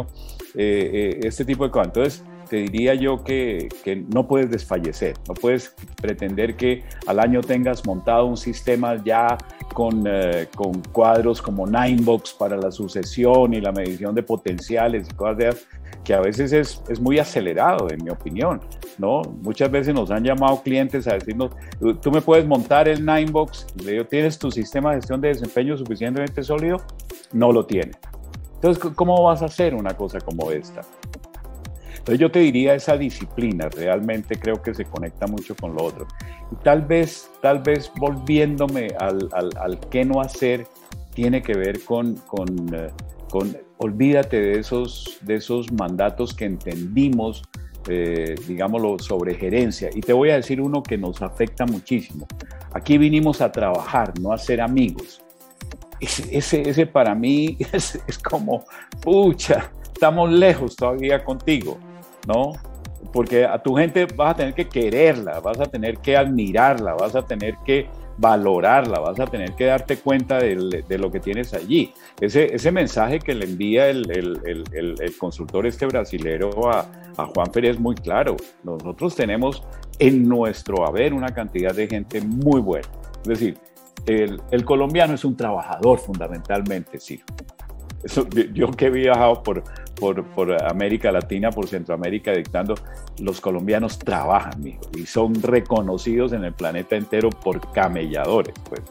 eh, 0.54 1.16
eh, 1.16 1.20
este 1.22 1.46
tipo 1.46 1.64
de 1.64 1.70
cosas. 1.70 1.86
Entonces, 1.86 2.24
te 2.54 2.60
diría 2.60 2.94
yo 2.94 3.24
que, 3.24 3.68
no 4.14 4.28
puedes 4.28 4.48
desfallecer, 4.48 5.16
no 5.26 5.34
puedes 5.34 5.74
pretender 6.00 6.54
que 6.54 6.84
al 7.08 7.18
año 7.18 7.40
tengas 7.40 7.84
montado 7.84 8.26
un 8.26 8.36
sistema 8.36 9.02
ya 9.04 9.36
con, 9.72 10.04
eh, 10.06 10.46
con 10.54 10.80
cuadros 10.92 11.42
como 11.42 11.66
Ninebox 11.66 12.34
para 12.34 12.56
la 12.56 12.70
sucesión 12.70 13.54
y 13.54 13.60
la 13.60 13.72
medición 13.72 14.14
de 14.14 14.22
potenciales 14.22 15.08
y 15.10 15.14
cosas 15.14 15.36
de 15.36 15.56
que 16.04 16.14
a 16.14 16.20
veces 16.20 16.52
es, 16.52 16.80
es, 16.88 17.00
muy 17.00 17.18
acelerado, 17.18 17.88
en 17.90 18.04
mi 18.04 18.10
opinión, 18.10 18.60
¿no? 18.98 19.22
Muchas 19.42 19.68
veces 19.68 19.92
nos 19.92 20.12
han 20.12 20.22
llamado 20.22 20.62
clientes 20.62 21.08
a 21.08 21.14
decirnos, 21.14 21.50
tú 22.00 22.12
me 22.12 22.20
puedes 22.20 22.46
montar 22.46 22.88
el 22.88 23.04
Ninebox, 23.04 23.66
le 23.82 23.92
digo, 23.92 24.04
¿tienes 24.04 24.38
tu 24.38 24.52
sistema 24.52 24.90
de 24.90 24.98
gestión 24.98 25.20
de 25.20 25.28
desempeño 25.28 25.76
suficientemente 25.76 26.44
sólido? 26.44 26.76
No 27.32 27.50
lo 27.50 27.66
tiene. 27.66 27.92
Entonces, 28.54 28.92
¿cómo 28.94 29.22
vas 29.24 29.42
a 29.42 29.46
hacer 29.46 29.74
una 29.74 29.94
cosa 29.94 30.20
como 30.20 30.52
esta? 30.52 30.82
Entonces 32.04 32.20
yo 32.20 32.30
te 32.30 32.40
diría 32.40 32.74
esa 32.74 32.98
disciplina, 32.98 33.70
realmente 33.70 34.38
creo 34.38 34.60
que 34.60 34.74
se 34.74 34.84
conecta 34.84 35.26
mucho 35.26 35.56
con 35.56 35.74
lo 35.74 35.84
otro. 35.84 36.06
Y 36.52 36.56
tal 36.56 36.82
vez, 36.82 37.30
tal 37.40 37.60
vez 37.60 37.90
volviéndome 37.96 38.88
al, 39.00 39.26
al, 39.32 39.48
al 39.56 39.80
qué 39.88 40.04
no 40.04 40.20
hacer, 40.20 40.66
tiene 41.14 41.40
que 41.40 41.54
ver 41.54 41.82
con, 41.82 42.16
con, 42.26 42.46
eh, 42.74 42.90
con, 43.30 43.56
olvídate 43.78 44.38
de 44.38 44.58
esos, 44.58 45.16
de 45.22 45.36
esos 45.36 45.72
mandatos 45.72 46.34
que 46.34 46.44
entendimos, 46.44 47.42
eh, 47.88 48.34
digámoslo, 48.46 48.98
sobre 48.98 49.34
gerencia. 49.34 49.88
Y 49.94 50.02
te 50.02 50.12
voy 50.12 50.28
a 50.28 50.36
decir 50.36 50.60
uno 50.60 50.82
que 50.82 50.98
nos 50.98 51.22
afecta 51.22 51.64
muchísimo. 51.64 52.26
Aquí 52.74 52.98
vinimos 52.98 53.40
a 53.40 53.50
trabajar, 53.50 54.12
no 54.20 54.30
a 54.30 54.36
ser 54.36 54.60
amigos. 54.60 55.22
Ese, 56.00 56.68
ese, 56.68 56.84
para 56.84 57.14
mí 57.14 57.56
es, 57.72 57.98
es 58.06 58.18
como, 58.18 58.66
pucha, 59.00 59.72
estamos 59.90 60.30
lejos 60.30 60.76
todavía 60.76 61.24
contigo. 61.24 61.78
¿No? 62.26 62.52
Porque 63.12 63.44
a 63.44 63.62
tu 63.62 63.74
gente 63.74 64.06
vas 64.06 64.34
a 64.34 64.36
tener 64.36 64.54
que 64.54 64.68
quererla, 64.68 65.40
vas 65.40 65.60
a 65.60 65.66
tener 65.66 65.98
que 65.98 66.16
admirarla, 66.16 66.94
vas 66.94 67.14
a 67.14 67.26
tener 67.26 67.56
que 67.64 67.88
valorarla, 68.16 69.00
vas 69.00 69.18
a 69.18 69.26
tener 69.26 69.52
que 69.54 69.66
darte 69.66 69.96
cuenta 69.98 70.38
de, 70.38 70.98
lo 70.98 71.10
que 71.10 71.20
tienes 71.20 71.52
allí. 71.52 71.92
Ese, 72.20 72.54
ese 72.54 72.70
mensaje 72.70 73.18
que 73.18 73.34
le 73.34 73.44
envía 73.44 73.88
el, 73.88 74.10
el, 74.10 75.16
consultor 75.18 75.66
este 75.66 75.86
brasilero 75.86 76.70
a, 76.70 76.86
a 77.16 77.26
Juan 77.26 77.50
Pérez 77.52 77.72
es 77.72 77.80
muy 77.80 77.94
claro. 77.94 78.36
Nosotros 78.62 79.14
tenemos 79.14 79.62
en 79.98 80.28
nuestro 80.28 80.86
haber 80.86 81.12
una 81.12 81.28
cantidad 81.28 81.74
de 81.74 81.86
gente 81.86 82.20
muy 82.20 82.60
buena. 82.60 82.88
Es 83.22 83.28
decir, 83.28 83.58
el, 84.06 84.64
colombiano 84.64 85.14
es 85.14 85.24
un 85.24 85.36
trabajador 85.36 85.98
fundamentalmente, 85.98 87.00
sí. 87.00 87.22
Eso, 88.04 88.28
yo 88.52 88.70
que 88.70 88.86
he 88.86 88.90
viajado 88.90 89.42
por, 89.42 89.64
por, 90.34 90.62
América 90.62 91.10
Latina, 91.10 91.50
por 91.50 91.66
Centroamérica, 91.66 92.32
dictando, 92.32 92.74
los 93.18 93.40
colombianos 93.40 93.98
trabajan, 93.98 94.62
y 94.94 95.06
son 95.06 95.34
reconocidos 95.42 96.32
en 96.32 96.44
el 96.44 96.52
planeta 96.52 96.96
entero 96.96 97.30
por 97.30 97.72
camelladores, 97.72 98.54
pues. 98.68 98.82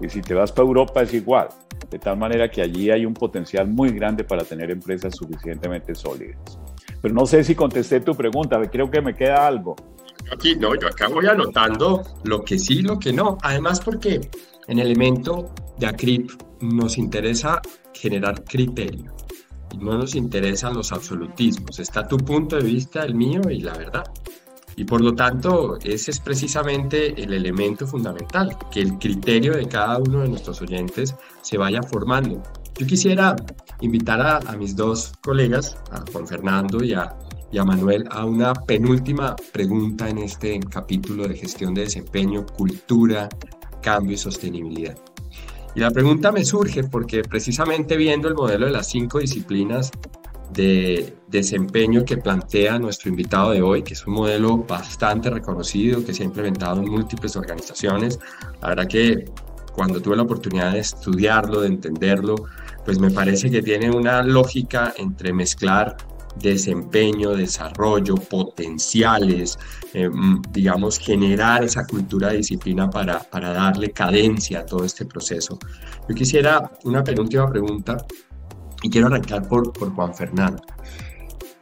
Y 0.00 0.08
si 0.08 0.20
te 0.22 0.34
vas 0.34 0.52
para 0.52 0.66
Europa 0.66 1.02
es 1.02 1.14
igual, 1.14 1.48
de 1.90 1.98
tal 1.98 2.16
manera 2.16 2.50
que 2.50 2.62
allí 2.62 2.90
hay 2.90 3.06
un 3.06 3.14
potencial 3.14 3.68
muy 3.68 3.90
grande 3.90 4.24
para 4.24 4.44
tener 4.44 4.70
empresas 4.70 5.14
suficientemente 5.16 5.94
sólidas. 5.94 6.58
Pero 7.00 7.14
no 7.14 7.26
sé 7.26 7.44
si 7.44 7.54
contesté 7.54 8.00
tu 8.00 8.14
pregunta, 8.14 8.60
creo 8.70 8.90
que 8.90 9.00
me 9.00 9.14
queda 9.14 9.46
algo. 9.46 9.76
Aquí, 10.32 10.56
no, 10.56 10.74
yo 10.74 10.88
acá 10.88 11.08
voy 11.08 11.26
anotando 11.26 12.02
lo 12.24 12.44
que 12.44 12.58
sí, 12.58 12.82
lo 12.82 12.98
que 12.98 13.12
no. 13.12 13.38
Además, 13.42 13.80
porque 13.80 14.20
en 14.66 14.78
el 14.78 14.86
elemento 14.86 15.54
de 15.78 15.86
ACRIP 15.86 16.30
nos 16.60 16.98
interesa 16.98 17.62
generar 18.00 18.44
criterio 18.44 19.14
no 19.76 19.98
nos 19.98 20.14
interesan 20.14 20.74
los 20.74 20.92
absolutismos. 20.92 21.78
Está 21.78 22.06
tu 22.06 22.16
punto 22.16 22.56
de 22.56 22.64
vista, 22.64 23.02
el 23.02 23.14
mío 23.14 23.42
y 23.50 23.60
la 23.60 23.76
verdad. 23.76 24.04
Y 24.76 24.84
por 24.84 25.00
lo 25.00 25.12
tanto, 25.14 25.76
ese 25.82 26.12
es 26.12 26.20
precisamente 26.20 27.20
el 27.20 27.32
elemento 27.32 27.86
fundamental, 27.86 28.56
que 28.70 28.80
el 28.80 28.96
criterio 28.98 29.56
de 29.56 29.66
cada 29.66 29.98
uno 29.98 30.20
de 30.20 30.28
nuestros 30.28 30.62
oyentes 30.62 31.16
se 31.42 31.58
vaya 31.58 31.82
formando. 31.82 32.40
Yo 32.78 32.86
quisiera 32.86 33.34
invitar 33.80 34.20
a, 34.20 34.56
mis 34.56 34.76
dos 34.76 35.12
colegas, 35.20 35.76
a 35.90 36.04
Juan 36.12 36.28
Fernando 36.28 36.82
y 36.84 36.94
a, 36.94 37.16
y 37.50 37.58
a 37.58 37.64
Manuel, 37.64 38.04
a 38.10 38.24
una 38.24 38.54
penúltima 38.54 39.34
pregunta 39.52 40.08
en 40.08 40.18
este 40.18 40.60
capítulo 40.60 41.26
de 41.26 41.36
gestión 41.36 41.74
de 41.74 41.82
desempeño, 41.82 42.46
cultura, 42.46 43.28
cambio 43.82 44.14
y 44.14 44.18
sostenibilidad. 44.18 44.96
Y 45.74 45.80
la 45.80 45.90
pregunta 45.90 46.32
me 46.32 46.44
surge 46.44 46.84
porque 46.84 47.22
precisamente 47.22 47.96
viendo 47.96 48.28
el 48.28 48.34
modelo 48.34 48.66
de 48.66 48.72
las 48.72 48.88
cinco 48.88 49.18
disciplinas 49.18 49.90
de 50.52 51.14
desempeño 51.28 52.04
que 52.04 52.16
plantea 52.16 52.78
nuestro 52.78 53.10
invitado 53.10 53.50
de 53.50 53.62
hoy, 53.62 53.82
que 53.82 53.94
es 53.94 54.06
un 54.06 54.14
modelo 54.14 54.58
bastante 54.58 55.30
reconocido, 55.30 56.04
que 56.04 56.14
se 56.14 56.22
ha 56.22 56.26
implementado 56.26 56.80
en 56.80 56.90
múltiples 56.90 57.36
organizaciones, 57.36 58.18
la 58.62 58.68
verdad 58.68 58.88
que 58.88 59.26
cuando 59.74 60.00
tuve 60.00 60.16
la 60.16 60.22
oportunidad 60.22 60.72
de 60.72 60.80
estudiarlo, 60.80 61.60
de 61.60 61.68
entenderlo, 61.68 62.34
pues 62.84 62.98
me 62.98 63.10
parece 63.10 63.50
que 63.50 63.62
tiene 63.62 63.90
una 63.90 64.22
lógica 64.22 64.92
entre 64.96 65.32
mezclar 65.32 65.96
desempeño, 66.40 67.34
desarrollo, 67.34 68.14
potenciales, 68.16 69.58
eh, 69.94 70.08
mm, 70.08 70.42
digamos, 70.50 70.98
generar 70.98 71.64
esa 71.64 71.86
cultura 71.86 72.28
de 72.28 72.38
disciplina 72.38 72.88
para, 72.90 73.20
para 73.20 73.52
darle 73.52 73.90
cadencia 73.90 74.60
a 74.60 74.66
todo 74.66 74.84
este 74.84 75.04
proceso. 75.04 75.58
Yo 76.08 76.14
quisiera 76.14 76.70
una 76.84 77.02
penúltima 77.04 77.48
pregunta 77.48 77.98
y 78.82 78.90
quiero 78.90 79.08
arrancar 79.08 79.46
por, 79.48 79.72
por 79.72 79.94
Juan 79.94 80.14
Fernando. 80.14 80.62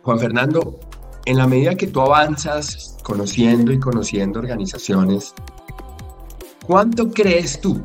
Juan 0.02 0.18
Fernando, 0.18 0.78
en 1.24 1.38
la 1.38 1.46
medida 1.46 1.74
que 1.74 1.88
tú 1.88 2.00
avanzas 2.00 2.96
conociendo 3.02 3.72
y 3.72 3.80
conociendo 3.80 4.38
organizaciones, 4.38 5.34
¿cuánto 6.64 7.10
crees 7.10 7.60
tú? 7.60 7.82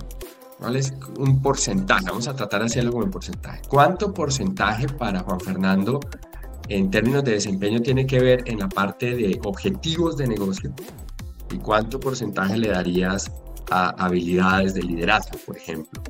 ¿Cuál 0.60 0.75
es 0.75 0.93
un 1.17 1.41
porcentaje? 1.41 2.06
Vamos 2.06 2.27
a 2.27 2.36
tratar 2.36 2.60
de 2.60 2.67
hacerlo 2.67 2.91
como 2.91 3.06
un 3.06 3.12
porcentaje. 3.12 3.63
¿Cuánto 3.67 4.13
porcentaje 4.13 4.88
para 4.88 5.21
Juan 5.21 5.39
Fernando 5.39 5.99
en 6.69 6.89
términos 6.91 7.24
de 7.24 7.34
desempeño 7.34 7.82
tiene 7.82 8.06
que 8.06 8.19
ver 8.19 8.43
en 8.45 8.60
la 8.60 8.69
parte 8.69 9.15
de 9.15 9.39
objetivos 9.43 10.17
de 10.17 10.28
negocio 10.28 10.74
y 11.52 11.58
cuánto 11.58 12.00
porcentaje 12.00 12.58
le 12.58 12.69
darías 12.69 13.32
a 13.69 13.89
habilidades 14.04 14.74
de 14.74 14.84
liderazgo, 14.84 15.38
por 15.45 15.58
ejemplo. 15.58 16.02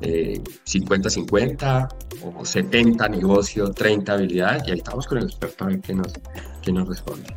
50-50 0.00 1.88
eh, 1.88 2.32
o 2.36 2.44
70 2.44 3.08
negocio, 3.08 3.72
30 3.72 4.12
habilidades, 4.12 4.62
y 4.68 4.70
ahí 4.70 4.78
estamos 4.78 5.06
con 5.06 5.18
el 5.18 5.24
experto 5.24 5.64
a 5.64 5.68
ver 5.68 5.80
qué 5.80 5.94
nos, 5.94 6.12
qué 6.62 6.72
nos 6.72 6.88
responde. 6.88 7.36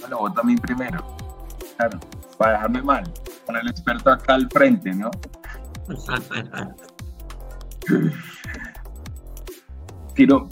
Bueno, 0.00 0.18
vos 0.18 0.34
también 0.34 0.58
primero. 0.58 1.04
Claro, 1.76 2.00
para 2.38 2.52
dejarme 2.52 2.82
mal, 2.82 3.04
con 3.46 3.56
el 3.56 3.68
experto 3.68 4.10
acá 4.10 4.34
al 4.34 4.48
frente, 4.50 4.94
¿no? 4.94 5.10
Quiero, 10.14 10.48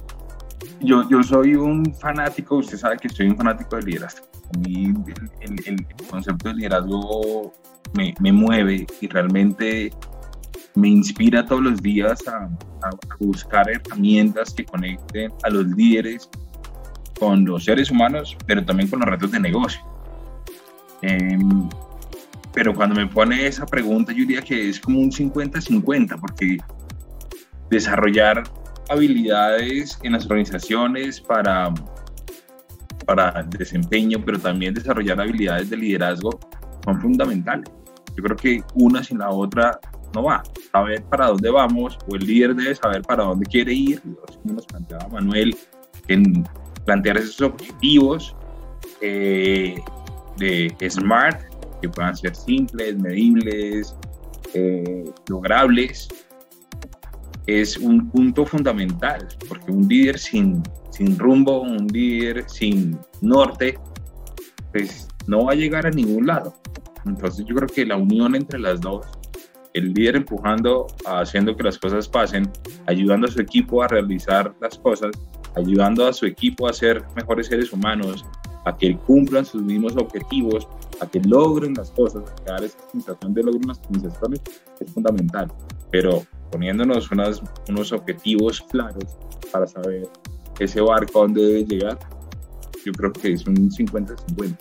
yo, 0.81 1.09
yo 1.09 1.23
soy 1.23 1.55
un 1.55 1.95
fanático, 1.95 2.57
usted 2.57 2.79
sabe 2.79 2.97
que 2.99 3.09
soy 3.09 3.29
un 3.29 3.37
fanático 3.37 3.77
del 3.77 3.87
liderazgo. 3.87 4.27
A 4.55 4.59
mí 4.59 4.95
el, 5.41 5.87
concepto 6.11 6.49
de 6.49 6.55
liderazgo 6.55 7.53
me, 7.95 8.15
me, 8.21 8.33
mueve 8.33 8.87
y 9.01 9.09
realmente 9.09 9.93
me 10.75 10.89
inspira 10.89 11.45
todos 11.45 11.63
los 11.63 11.83
días 11.83 12.27
a, 12.29 12.49
buscar 13.19 13.69
herramientas 13.69 14.55
que 14.55 14.65
conecten 14.65 15.33
a 15.43 15.51
los 15.51 15.67
líderes 15.67 16.31
con 17.19 17.45
los 17.45 17.65
seres 17.65 17.91
humanos, 17.91 18.37
pero 18.47 18.65
también 18.65 18.89
con 18.89 19.01
los 19.01 19.09
retos 19.09 19.33
de 19.33 19.41
negocio. 19.41 19.81
Em, 21.03 21.69
pero 22.53 22.75
cuando 22.75 22.95
me 22.95 23.07
pone 23.07 23.47
esa 23.47 23.67
pregunta, 23.67 24.13
yo 24.13 24.19
diría 24.19 24.43
que 24.43 24.69
es 24.69 24.79
como 24.81 25.01
un 25.01 25.11
50-50, 25.11 26.21
porque 26.21 26.59
desarrollar 27.71 28.45
habilidades 28.89 29.99
en 30.03 30.13
las 30.13 30.25
organizaciones 30.27 31.21
para, 31.21 31.73
para 33.07 33.43
desempeño, 33.43 34.23
pero 34.25 34.39
también 34.39 34.75
desarrollar 34.75 35.21
habilidades 35.21 35.71
de 35.71 35.77
liderazgo 35.77 36.39
son 36.85 37.01
fundamentales. 37.01 37.69
Yo 38.17 38.23
creo 38.25 38.37
que 38.37 38.63
una 38.75 39.03
sin 39.03 39.19
la 39.19 39.31
otra 39.31 39.79
no 40.15 40.25
va. 40.25 40.43
Saber 40.73 41.03
para 41.05 41.29
dónde 41.29 41.51
vamos, 41.51 41.99
o 42.09 42.17
el 42.17 42.27
líder 42.27 42.55
debe 42.55 42.75
saber 42.75 43.03
para 43.03 43.25
dónde 43.25 43.47
quiere 43.47 43.73
ir, 43.73 44.01
como 44.01 44.55
nos 44.55 44.67
planteaba 44.67 45.09
Manuel, 45.09 45.57
en 46.09 46.45
plantear 46.85 47.19
esos 47.19 47.41
objetivos 47.43 48.35
eh, 49.01 49.77
de 50.39 50.75
SMART, 50.89 51.43
que 51.81 51.89
puedan 51.89 52.17
ser 52.17 52.35
simples, 52.35 52.99
medibles, 52.99 53.95
eh, 54.55 55.05
logrables, 55.29 56.09
es 57.49 57.79
un 57.79 58.11
punto 58.11 58.45
fundamental, 58.45 59.27
porque 59.49 59.73
un 59.73 59.89
líder 59.89 60.19
sin, 60.19 60.63
sin 60.91 61.19
rumbo, 61.19 61.63
un 61.63 61.87
líder 61.87 62.45
sin 62.47 62.99
norte, 63.23 63.79
pues 64.71 65.09
no 65.27 65.47
va 65.47 65.53
a 65.53 65.55
llegar 65.55 65.87
a 65.87 65.91
ningún 65.91 66.27
lado. 66.27 66.55
Entonces 67.07 67.47
yo 67.47 67.55
creo 67.55 67.69
que 67.69 67.87
la 67.87 67.97
unión 67.97 68.35
entre 68.35 68.59
las 68.59 68.83
dos, 68.83 69.07
el 69.73 69.95
líder 69.95 70.17
empujando, 70.17 70.89
haciendo 71.07 71.57
que 71.57 71.63
las 71.63 71.79
cosas 71.79 72.07
pasen, 72.07 72.53
ayudando 72.87 73.27
a 73.27 73.31
su 73.31 73.41
equipo 73.41 73.83
a 73.83 73.89
realizar 73.89 74.55
las 74.61 74.77
cosas, 74.77 75.13
ayudando 75.57 76.07
a 76.07 76.13
su 76.13 76.27
equipo 76.27 76.69
a 76.69 76.75
ser 76.75 77.03
mejores 77.17 77.47
seres 77.47 77.73
humanos, 77.73 78.27
a 78.67 78.77
que 78.77 78.95
cumplan 78.95 79.47
sus 79.47 79.63
mismos 79.63 79.97
objetivos, 79.97 80.69
a 81.01 81.07
que 81.07 81.21
logren 81.21 81.73
las 81.73 81.91
cosas, 81.93 82.25
a 82.47 82.51
dar 82.53 82.65
esa 82.65 82.79
sensación 82.93 83.33
de 83.33 83.43
logro 83.43 83.61
en 83.63 83.69
las 83.69 83.79
organizaciones 83.79 84.43
es 84.81 84.93
fundamental. 84.93 85.51
Pero 85.91 86.27
poniéndonos 86.51 87.11
unas, 87.11 87.43
unos 87.69 87.93
objetivos 87.93 88.61
claros 88.71 89.05
para 89.53 89.67
saber 89.67 90.09
ese 90.59 90.81
barco 90.81 91.21
a 91.21 91.23
dónde 91.23 91.43
debe 91.43 91.65
llegar, 91.65 91.99
yo 92.85 92.93
creo 92.93 93.13
que 93.13 93.33
es 93.33 93.47
un 93.47 93.71
50-50. 93.71 94.57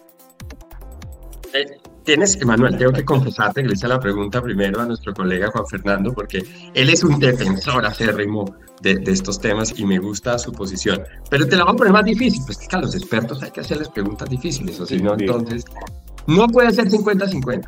Eh, 1.54 1.78
tienes, 2.04 2.40
Emanuel, 2.42 2.78
tengo 2.78 2.92
que 2.92 3.06
confesarte 3.06 3.62
que 3.62 3.70
le 3.70 3.74
hice 3.74 3.88
la 3.88 4.00
pregunta 4.00 4.42
primero 4.42 4.82
a 4.82 4.86
nuestro 4.86 5.14
colega 5.14 5.50
Juan 5.52 5.66
Fernando, 5.68 6.14
porque 6.14 6.44
él 6.74 6.90
es 6.90 7.04
un 7.04 7.20
defensor 7.20 7.86
acérrimo 7.86 8.56
de, 8.82 8.96
de 8.96 9.12
estos 9.12 9.40
temas 9.40 9.78
y 9.78 9.86
me 9.86 9.98
gusta 10.00 10.38
su 10.38 10.52
posición. 10.52 11.02
Pero 11.30 11.48
te 11.48 11.56
la 11.56 11.64
voy 11.64 11.74
a 11.74 11.78
poner 11.78 11.94
más 11.94 12.06
difícil, 12.06 12.42
pues 12.46 12.58
que 12.58 12.76
a 12.76 12.80
los 12.80 12.96
expertos 12.96 13.42
hay 13.42 13.52
que 13.52 13.62
hacerles 13.62 13.90
preguntas 13.90 14.30
difíciles, 14.30 14.80
o 14.80 14.86
si 14.86 15.02
no, 15.02 15.14
entonces 15.14 15.66
no 16.28 16.48
puede 16.48 16.72
ser 16.72 16.90
50-50. 16.90 17.68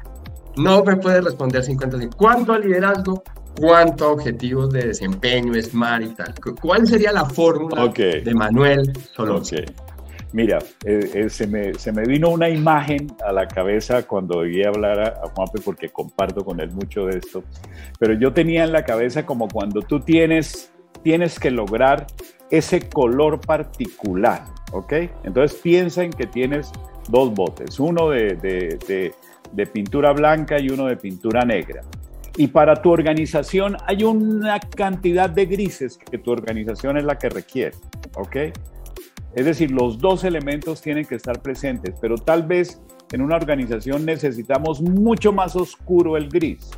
No 0.58 0.84
me 0.84 0.98
puede 0.98 1.22
responder 1.22 1.64
50-50. 1.64 2.16
¿Cuánto 2.16 2.58
liderazgo? 2.58 3.24
¿Cuánto 3.60 4.06
a 4.06 4.12
objetivos 4.12 4.72
de 4.72 4.88
desempeño, 4.88 5.54
SMART 5.62 6.04
y 6.04 6.10
tal? 6.10 6.34
¿Cuál 6.62 6.88
sería 6.88 7.12
la 7.12 7.26
fórmula 7.26 7.88
de 7.88 8.34
Manuel 8.34 8.92
Solórzano? 9.14 9.66
Mira, 10.32 10.60
eh, 10.86 11.10
eh, 11.14 11.30
se, 11.30 11.48
me, 11.48 11.74
se, 11.74 11.92
me, 11.92 12.04
vino 12.04 12.30
una 12.30 12.50
imagen 12.50 13.08
a 13.26 13.32
la 13.32 13.48
cabeza 13.48 14.06
cuando 14.06 14.40
oí 14.40 14.64
hablar 14.64 15.00
a, 15.00 15.08
a 15.26 15.30
Juanpe 15.36 15.60
porque 15.60 15.90
comparto 15.90 16.46
con 16.46 16.60
él 16.60 16.72
mucho 16.72 17.08
de 17.08 17.18
esto, 17.18 17.44
pero 17.98 18.14
yo 18.14 18.32
tenía 18.32 18.64
en 18.64 18.72
la 18.72 18.84
cabeza 18.84 19.26
como 19.26 19.48
cuando 19.48 19.82
tú 19.82 20.02
tienes, 20.02 20.72
tienes 21.04 21.40
que 21.40 21.50
lograr 21.50 22.06
ese 22.52 22.90
color 22.90 23.42
particular, 23.42 24.46
¿ok? 24.72 24.94
Entonces 25.24 25.60
piensa 25.60 26.04
en 26.04 26.12
que 26.12 26.28
tienes 26.28 26.72
dos 27.10 27.34
botes, 27.34 27.80
uno 27.80 28.10
de, 28.10 28.36
de, 28.36 29.14
de, 29.52 29.66
pintura 29.66 30.14
blanca 30.14 30.60
y 30.60 30.70
uno 30.70 30.86
de 30.86 30.98
pintura 30.98 31.44
negra. 31.44 31.82
Y 32.40 32.48
para 32.48 32.82
tu 32.82 32.90
organización 32.90 33.76
hay 33.86 34.06
una 34.06 34.62
cantidad 34.62 35.30
de 35.30 35.46
grises 35.46 35.98
que 35.98 36.18
tu 36.18 36.32
organización 36.32 36.96
es 36.98 37.04
la 37.04 37.18
que 37.18 37.28
requiere, 37.28 37.76
¿ok? 38.16 38.38
Es 39.36 39.44
decir, 39.44 39.72
los 39.72 40.00
dos 40.00 40.24
elementos 40.24 40.82
tienen 40.82 41.04
que 41.04 41.16
estar 41.16 41.42
presentes, 41.42 41.96
pero 42.00 42.16
tal 42.16 42.44
vez 42.44 42.82
en 43.12 43.20
una 43.24 43.36
organización 43.36 44.06
necesitamos 44.06 44.82
mucho 44.82 45.34
más 45.34 45.58
oscuro 45.58 46.16
el 46.16 46.30
gris 46.30 46.72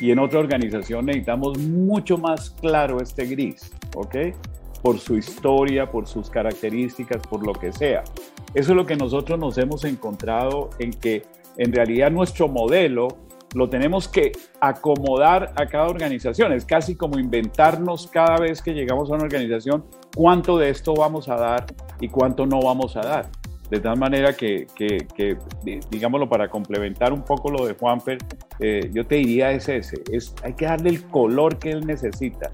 y 0.00 0.10
en 0.10 0.20
otra 0.20 0.38
organización 0.38 1.04
necesitamos 1.04 1.58
mucho 1.58 2.16
más 2.16 2.52
claro 2.52 2.98
este 3.02 3.26
gris, 3.26 3.72
¿ok? 3.96 4.16
Por 4.80 4.98
su 4.98 5.18
historia, 5.18 5.90
por 5.90 6.06
sus 6.06 6.30
características, 6.30 7.26
por 7.26 7.46
lo 7.46 7.52
que 7.52 7.72
sea. 7.72 8.04
Eso 8.54 8.72
es 8.72 8.76
lo 8.76 8.86
que 8.86 8.96
nosotros 8.96 9.38
nos 9.38 9.58
hemos 9.58 9.84
encontrado 9.84 10.70
en 10.78 10.92
que 10.92 11.24
en 11.58 11.74
realidad 11.74 12.10
nuestro 12.10 12.48
modelo 12.48 13.23
lo 13.54 13.68
tenemos 13.68 14.08
que 14.08 14.32
acomodar 14.60 15.52
a 15.56 15.66
cada 15.66 15.86
organización. 15.86 16.52
Es 16.52 16.64
casi 16.64 16.96
como 16.96 17.18
inventarnos 17.18 18.08
cada 18.08 18.38
vez 18.38 18.60
que 18.60 18.72
llegamos 18.72 19.10
a 19.10 19.14
una 19.14 19.24
organización 19.24 19.84
cuánto 20.14 20.58
de 20.58 20.70
esto 20.70 20.94
vamos 20.94 21.28
a 21.28 21.36
dar 21.36 21.66
y 22.00 22.08
cuánto 22.08 22.46
no 22.46 22.60
vamos 22.60 22.96
a 22.96 23.00
dar. 23.00 23.30
De 23.70 23.80
tal 23.80 23.98
manera 23.98 24.34
que, 24.34 24.66
digámoslo, 25.90 26.28
para 26.28 26.48
complementar 26.48 27.12
un 27.12 27.22
poco 27.22 27.50
lo 27.50 27.66
de 27.66 27.74
Juanfer, 27.74 28.18
eh, 28.60 28.90
yo 28.92 29.06
te 29.06 29.16
diría 29.16 29.52
es 29.52 29.68
ese, 29.68 30.02
es, 30.12 30.34
hay 30.42 30.52
que 30.52 30.66
darle 30.66 30.90
el 30.90 31.04
color 31.04 31.58
que 31.58 31.70
él 31.70 31.86
necesita. 31.86 32.50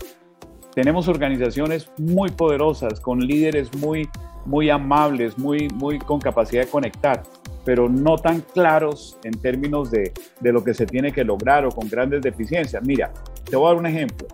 Tenemos 0.74 1.08
organizaciones 1.08 1.90
muy 1.98 2.30
poderosas, 2.30 3.00
con 3.00 3.18
líderes 3.18 3.74
muy 3.76 4.08
muy 4.44 4.70
amables, 4.70 5.38
muy, 5.38 5.68
muy 5.74 5.98
con 5.98 6.20
capacidad 6.20 6.64
de 6.64 6.68
conectar, 6.68 7.22
pero 7.64 7.88
no 7.88 8.16
tan 8.16 8.40
claros 8.40 9.18
en 9.25 9.33
términos 9.40 9.90
de, 9.90 10.12
de 10.40 10.53
lo 10.53 10.64
que 10.64 10.75
se 10.75 10.87
tiene 10.87 11.12
que 11.12 11.25
lograr 11.25 11.64
o 11.66 11.70
con 11.70 11.88
grandes 11.88 12.23
deficiencias. 12.23 12.83
Mira, 12.85 13.12
te 13.49 13.57
voy 13.57 13.66
a 13.66 13.68
dar 13.70 13.79
un 13.79 13.87
ejemplo. 13.87 14.29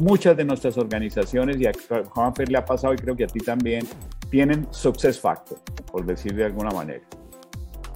Muchas 0.00 0.36
de 0.36 0.44
nuestras 0.44 0.76
organizaciones, 0.76 1.58
y 1.58 1.66
a 1.66 1.72
Juanfer 2.10 2.50
le 2.50 2.58
ha 2.58 2.64
pasado 2.64 2.92
y 2.92 2.96
creo 2.96 3.16
que 3.16 3.24
a 3.24 3.28
ti 3.28 3.40
también, 3.40 3.86
tienen 4.30 4.66
Success 4.70 5.18
Factor, 5.18 5.58
por 5.90 6.04
decir 6.04 6.34
de 6.34 6.44
alguna 6.44 6.70
manera. 6.70 7.02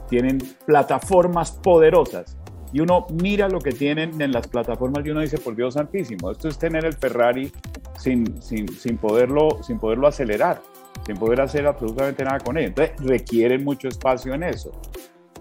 Tienen 0.09 0.38
plataformas 0.66 1.53
poderosas 1.53 2.37
y 2.73 2.81
uno 2.81 3.07
mira 3.20 3.49
lo 3.49 3.59
que 3.59 3.73
tienen 3.73 4.20
en 4.20 4.33
las 4.33 4.46
plataformas 4.46 5.05
y 5.05 5.11
uno 5.11 5.20
dice, 5.20 5.38
por 5.38 5.57
Dios 5.57 5.75
santísimo, 5.75 6.31
esto 6.31 6.49
es 6.49 6.59
tener 6.59 6.85
el 6.85 6.94
Ferrari 6.94 7.53
sin, 7.99 8.40
sin, 8.40 8.68
sin, 8.68 8.96
poderlo, 8.96 9.62
sin 9.62 9.79
poderlo 9.79 10.07
acelerar 10.07 10.62
sin 11.07 11.16
poder 11.16 11.40
hacer 11.40 11.66
absolutamente 11.66 12.24
nada 12.24 12.38
con 12.38 12.57
él. 12.59 12.66
Entonces, 12.66 12.94
requieren 13.00 13.64
mucho 13.64 13.88
espacio 13.88 14.35
en 14.35 14.44
eso. 14.44 14.72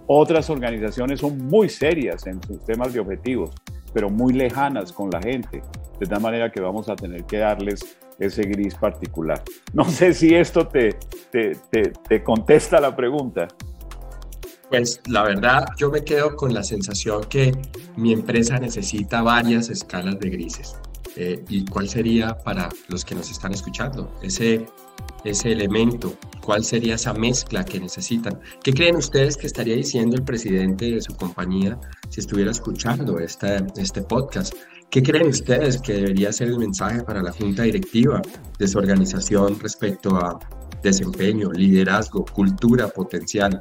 Otras 0.08 0.50
organizaciones 0.50 1.20
son 1.20 1.38
muy 1.38 1.70
serias 1.70 2.26
en 2.26 2.42
sus 2.42 2.64
temas 2.66 2.94
de 2.94 3.00
objetivos, 3.00 3.52
pero 3.94 4.10
muy 4.10 4.34
lejanas 4.34 4.92
con 4.92 5.10
la 5.10 5.22
gente, 5.22 5.62
de 6.00 6.06
tal 6.08 6.22
manera 6.22 6.52
que 6.52 6.62
vamos 6.62 6.90
a 6.90 6.96
tener 6.96 7.26
que 7.26 7.38
darles 7.38 7.98
ese 8.18 8.42
gris 8.44 8.76
particular. 8.76 9.42
No 9.74 9.86
sé 9.86 10.14
si 10.14 10.34
esto 10.34 10.68
te, 10.68 10.98
te, 11.32 11.52
te 11.72 12.24
contesta 12.24 12.80
la 12.80 12.96
pregunta. 12.96 13.48
Pues 14.70 15.02
la 15.08 15.24
verdad, 15.24 15.66
yo 15.78 15.90
me 15.90 16.04
quedo 16.04 16.36
con 16.36 16.54
la 16.54 16.64
sensación 16.64 17.24
que 17.24 17.52
mi 17.96 18.14
empresa 18.14 18.60
necesita 18.60 19.22
varias 19.22 19.70
escalas 19.70 20.20
de 20.20 20.30
grises. 20.30 20.76
Eh, 21.16 21.44
¿Y 21.50 21.66
cuál 21.66 21.90
sería 21.90 22.38
para 22.38 22.70
los 22.88 23.04
que 23.04 23.16
nos 23.16 23.30
están 23.32 23.54
escuchando? 23.54 24.14
Ese 24.22 24.68
ese 25.24 25.52
elemento? 25.52 26.14
¿Cuál 26.44 26.64
sería 26.64 26.96
esa 26.96 27.14
mezcla 27.14 27.64
que 27.64 27.80
necesitan? 27.80 28.40
¿Qué 28.64 28.74
creen 28.74 28.96
ustedes 28.96 29.38
que 29.38 29.48
estaría 29.48 29.76
diciendo 29.76 30.16
el 30.16 30.24
presidente 30.24 30.92
de 30.92 31.02
su 31.02 31.16
compañía 31.16 31.80
si 32.10 32.22
estuviera 32.22 32.52
escuchando 32.52 33.20
este, 33.20 33.64
este 33.78 34.02
podcast? 34.02 34.54
¿Qué 34.90 35.04
creen 35.04 35.28
ustedes 35.28 35.80
que 35.80 35.94
debería 35.94 36.32
ser 36.32 36.48
el 36.48 36.58
mensaje 36.58 37.04
para 37.04 37.22
la 37.22 37.32
junta 37.32 37.64
directiva 37.64 38.22
de 38.58 38.68
su 38.68 38.80
organización 38.80 39.60
respecto 39.60 40.16
a 40.16 40.40
desempeño, 40.82 41.52
liderazgo, 41.52 42.26
cultura 42.26 42.88
potencial? 42.88 43.60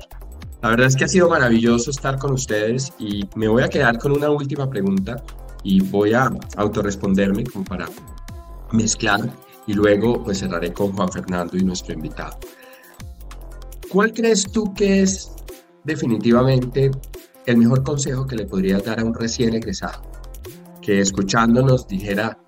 La 0.62 0.70
verdad 0.70 0.86
es 0.86 0.96
que 0.96 1.04
ha 1.04 1.08
sido 1.08 1.28
maravilloso 1.28 1.90
estar 1.90 2.18
con 2.18 2.32
ustedes 2.32 2.92
y 2.98 3.28
me 3.36 3.46
voy 3.46 3.62
a 3.62 3.68
quedar 3.68 3.98
con 3.98 4.12
una 4.12 4.30
última 4.30 4.68
pregunta 4.70 5.22
y 5.62 5.80
voy 5.80 6.14
a 6.14 6.30
autorresponderme 6.56 7.44
como 7.44 7.64
para 7.64 7.86
mezclar 8.72 9.30
y 9.66 9.74
luego 9.74 10.22
pues 10.24 10.38
cerraré 10.38 10.72
con 10.72 10.92
Juan 10.92 11.10
Fernando 11.10 11.56
y 11.56 11.62
nuestro 11.62 11.94
invitado. 11.94 12.38
¿Cuál 13.90 14.12
crees 14.12 14.50
tú 14.50 14.72
que 14.74 15.02
es 15.02 15.30
definitivamente 15.84 16.90
el 17.46 17.56
mejor 17.56 17.82
consejo 17.82 18.26
que 18.26 18.36
le 18.36 18.46
podrías 18.46 18.84
dar 18.84 19.00
a 19.00 19.04
un 19.04 19.14
recién 19.14 19.54
egresado? 19.54 20.02
Que 20.82 21.00
escuchándonos 21.00 21.86
dijera, 21.86 22.38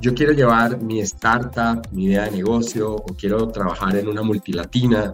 yo 0.00 0.14
quiero 0.14 0.32
llevar 0.32 0.82
mi 0.82 1.00
startup, 1.00 1.86
mi 1.92 2.06
idea 2.06 2.24
de 2.24 2.32
negocio, 2.32 2.96
o 2.96 3.06
quiero 3.16 3.48
trabajar 3.48 3.96
en 3.96 4.08
una 4.08 4.22
multilatina, 4.22 5.12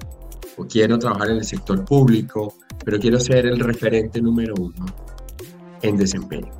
o 0.56 0.66
quiero 0.66 0.98
trabajar 0.98 1.30
en 1.30 1.36
el 1.36 1.44
sector 1.44 1.84
público, 1.84 2.54
pero 2.84 2.98
quiero 2.98 3.20
ser 3.20 3.46
el 3.46 3.60
referente 3.60 4.20
número 4.20 4.54
uno 4.58 4.86
en 5.82 5.96
desempeño. 5.96 6.57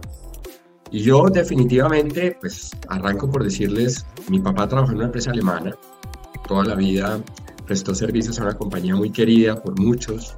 Y 0.91 1.01
yo 1.01 1.25
definitivamente, 1.27 2.37
pues 2.41 2.71
arranco 2.89 3.31
por 3.31 3.45
decirles, 3.45 4.07
mi 4.29 4.41
papá 4.41 4.69
trabajó 4.69 4.93
en 4.93 4.99
una 4.99 5.07
empresa 5.07 5.31
alemana, 5.31 5.77
toda 6.47 6.65
la 6.65 6.75
vida 6.75 7.21
prestó 7.67 7.95
servicios 7.95 8.41
a 8.41 8.45
una 8.45 8.57
compañía 8.57 8.97
muy 8.97 9.11
querida 9.11 9.63
por 9.63 9.79
muchos, 9.79 10.35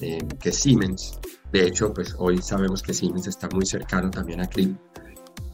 eh, 0.00 0.18
que 0.40 0.48
es 0.48 0.56
Siemens. 0.56 1.18
De 1.52 1.64
hecho, 1.66 1.94
pues 1.94 2.14
hoy 2.18 2.42
sabemos 2.42 2.82
que 2.82 2.92
Siemens 2.92 3.28
está 3.28 3.48
muy 3.48 3.64
cercano 3.64 4.10
también 4.10 4.40
a 4.40 4.48
CRIP. 4.48 4.76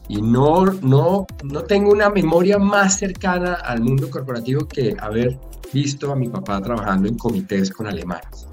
Y 0.09 0.21
no, 0.21 0.65
no, 0.65 1.27
no 1.43 1.63
tengo 1.63 1.91
una 1.91 2.09
memoria 2.09 2.57
más 2.57 2.97
cercana 2.97 3.53
al 3.53 3.81
mundo 3.81 4.09
corporativo 4.09 4.67
que 4.67 4.95
haber 4.99 5.39
visto 5.71 6.11
a 6.11 6.15
mi 6.15 6.27
papá 6.27 6.61
trabajando 6.61 7.07
en 7.07 7.17
comités 7.17 7.71
con 7.71 7.87
alemanes. 7.87 8.47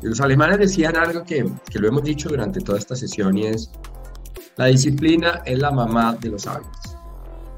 Y 0.00 0.06
los 0.06 0.20
alemanes 0.20 0.58
decían 0.58 0.96
algo 0.96 1.24
que, 1.24 1.44
que 1.68 1.78
lo 1.78 1.88
hemos 1.88 2.04
dicho 2.04 2.28
durante 2.28 2.60
toda 2.60 2.78
esta 2.78 2.94
sesión 2.94 3.36
y 3.36 3.46
es, 3.46 3.70
la 4.58 4.66
disciplina 4.66 5.40
es 5.46 5.58
la 5.60 5.70
mamá 5.70 6.16
de 6.20 6.30
los 6.30 6.46
hábitos. 6.48 6.96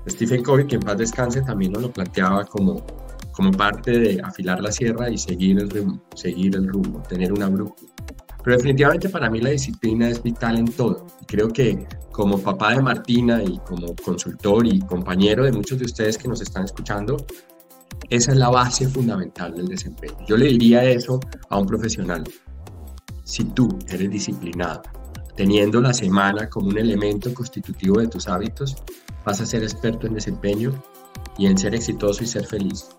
Stephen 0.06 0.42
Covey, 0.42 0.66
que 0.66 0.76
en 0.76 0.82
paz 0.82 0.98
descanse, 0.98 1.40
también 1.40 1.72
nos 1.72 1.82
lo 1.82 1.90
planteaba 1.90 2.44
como, 2.44 2.84
como 3.32 3.50
parte 3.52 3.98
de 3.98 4.20
afilar 4.22 4.60
la 4.60 4.70
sierra 4.70 5.08
y 5.08 5.16
seguir 5.16 5.58
el 5.58 5.70
rumbo, 5.70 6.02
seguir 6.14 6.54
el 6.56 6.68
rumbo, 6.68 7.02
tener 7.08 7.32
una 7.32 7.48
brújula. 7.48 7.90
Pero 8.44 8.56
definitivamente 8.56 9.08
para 9.08 9.30
mí 9.30 9.40
la 9.40 9.50
disciplina 9.50 10.10
es 10.10 10.22
vital 10.22 10.58
en 10.58 10.66
todo. 10.66 11.06
Creo 11.26 11.48
que 11.48 11.86
como 12.12 12.38
papá 12.38 12.74
de 12.74 12.82
Martina 12.82 13.42
y 13.42 13.58
como 13.60 13.94
consultor 13.96 14.66
y 14.66 14.80
compañero 14.80 15.44
de 15.44 15.52
muchos 15.52 15.78
de 15.78 15.86
ustedes 15.86 16.18
que 16.18 16.28
nos 16.28 16.42
están 16.42 16.64
escuchando, 16.64 17.16
esa 18.10 18.32
es 18.32 18.36
la 18.36 18.50
base 18.50 18.86
fundamental 18.86 19.54
del 19.54 19.68
desempeño. 19.68 20.16
Yo 20.26 20.36
le 20.36 20.48
diría 20.48 20.84
eso 20.84 21.18
a 21.48 21.58
un 21.58 21.66
profesional. 21.66 22.24
Si 23.24 23.44
tú 23.44 23.68
eres 23.88 24.10
disciplinado, 24.10 24.82
teniendo 25.40 25.80
la 25.80 25.94
semana 25.94 26.50
como 26.50 26.68
un 26.68 26.76
elemento 26.76 27.32
constitutivo 27.32 27.98
de 27.98 28.08
tus 28.08 28.28
hábitos, 28.28 28.76
vas 29.24 29.40
a 29.40 29.46
ser 29.46 29.62
experto 29.62 30.06
en 30.06 30.12
desempeño 30.12 30.70
y 31.38 31.46
en 31.46 31.56
ser 31.56 31.74
exitoso 31.74 32.22
y 32.22 32.26
ser 32.26 32.44
feliz. 32.44 32.90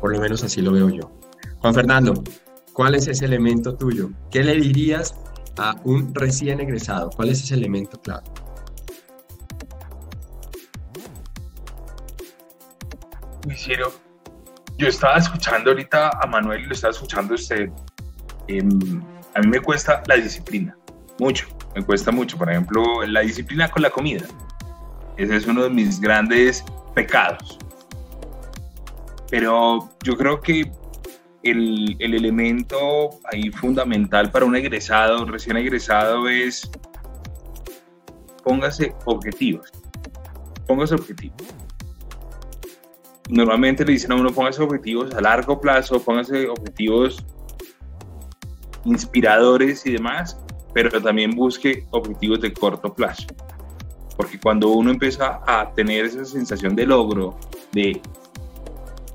Por 0.00 0.10
lo 0.10 0.20
menos 0.20 0.42
así 0.42 0.60
lo 0.60 0.72
veo 0.72 0.88
yo. 0.88 1.12
Juan 1.60 1.72
Fernando, 1.72 2.14
¿Cuál 2.72 2.96
es 2.96 3.06
ese 3.06 3.26
elemento 3.26 3.76
tuyo? 3.76 4.10
¿Qué 4.32 4.42
le 4.42 4.56
dirías 4.56 5.14
a 5.56 5.76
un 5.84 6.12
recién 6.12 6.58
egresado? 6.58 7.10
¿Cuál 7.10 7.28
es 7.28 7.44
ese 7.44 7.54
elemento 7.54 8.00
clave? 8.02 8.24
Ciro, 13.54 13.92
yo 14.76 14.88
estaba 14.88 15.18
escuchando 15.18 15.70
ahorita 15.70 16.10
a 16.20 16.26
Manuel 16.26 16.62
y 16.62 16.66
lo 16.66 16.72
estaba 16.74 16.90
escuchando 16.90 17.34
usted. 17.34 17.70
Em, 18.48 19.00
a 19.36 19.40
mí 19.42 19.46
me 19.46 19.60
cuesta 19.60 20.02
la 20.08 20.16
disciplina, 20.16 20.76
mucho, 21.20 21.46
me 21.74 21.82
cuesta 21.82 22.10
mucho. 22.10 22.36
Por 22.36 22.50
ejemplo, 22.50 23.02
la 23.06 23.20
disciplina 23.20 23.68
con 23.68 23.82
la 23.82 23.90
comida. 23.90 24.24
Ese 25.16 25.36
es 25.36 25.46
uno 25.46 25.62
de 25.62 25.70
mis 25.70 26.00
grandes 26.00 26.64
pecados. 26.94 27.58
Pero 29.30 29.90
yo 30.02 30.16
creo 30.16 30.40
que 30.40 30.70
el, 31.42 31.96
el, 31.98 32.14
elemento 32.14 33.10
ahí 33.32 33.50
fundamental 33.50 34.30
para 34.30 34.44
un 34.44 34.56
egresado, 34.56 35.24
recién 35.26 35.56
egresado, 35.56 36.28
es 36.28 36.70
póngase 38.42 38.94
objetivos. 39.04 39.72
Póngase 40.66 40.94
objetivos. 40.94 41.36
Normalmente 43.28 43.84
le 43.84 43.92
dicen 43.92 44.12
a 44.12 44.16
uno 44.16 44.30
póngase 44.30 44.62
objetivos 44.62 45.14
a 45.14 45.20
largo 45.20 45.60
plazo, 45.60 46.02
póngase 46.02 46.48
objetivos 46.48 47.24
inspiradores 48.84 49.86
y 49.86 49.92
demás, 49.92 50.38
pero 50.74 51.00
también 51.00 51.30
busque 51.30 51.86
objetivos 51.92 52.40
de 52.40 52.52
corto 52.52 52.92
plazo. 52.92 53.26
Porque 54.16 54.38
cuando 54.38 54.68
uno 54.68 54.90
empieza 54.90 55.40
a 55.46 55.72
tener 55.72 56.04
esa 56.04 56.24
sensación 56.24 56.76
de 56.76 56.86
logro, 56.86 57.38
de 57.72 58.00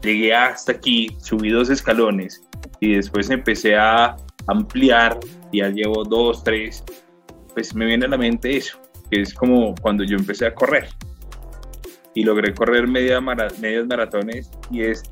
llegué 0.01 0.33
hasta 0.33 0.71
aquí, 0.71 1.15
subí 1.19 1.49
dos 1.49 1.69
escalones 1.69 2.41
y 2.79 2.95
después 2.95 3.29
empecé 3.29 3.75
a 3.75 4.15
ampliar, 4.47 5.19
y 5.51 5.59
ya 5.59 5.69
llevo 5.69 6.03
dos, 6.03 6.43
tres, 6.43 6.83
pues 7.53 7.75
me 7.75 7.85
viene 7.85 8.05
a 8.05 8.09
la 8.09 8.17
mente 8.17 8.55
eso, 8.55 8.79
que 9.11 9.21
es 9.21 9.33
como 9.33 9.75
cuando 9.75 10.03
yo 10.03 10.17
empecé 10.17 10.47
a 10.47 10.55
correr 10.55 10.89
y 12.15 12.23
logré 12.23 12.53
correr 12.53 12.87
media 12.87 13.21
medias 13.21 13.85
maratones 13.87 14.49
y 14.71 14.83
es 14.83 15.03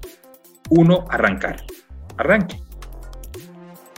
uno, 0.69 1.05
arrancar, 1.09 1.63
arranque 2.17 2.59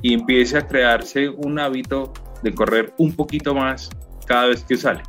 y 0.02 0.14
empiece 0.14 0.58
a 0.58 0.68
crearse 0.68 1.30
un 1.30 1.60
hábito 1.60 2.14
de 2.42 2.54
correr 2.54 2.94
un 2.98 3.16
poquito 3.16 3.54
más 3.54 3.90
cada 4.26 4.48
vez 4.48 4.64
que 4.64 4.78
sale. 4.78 5.04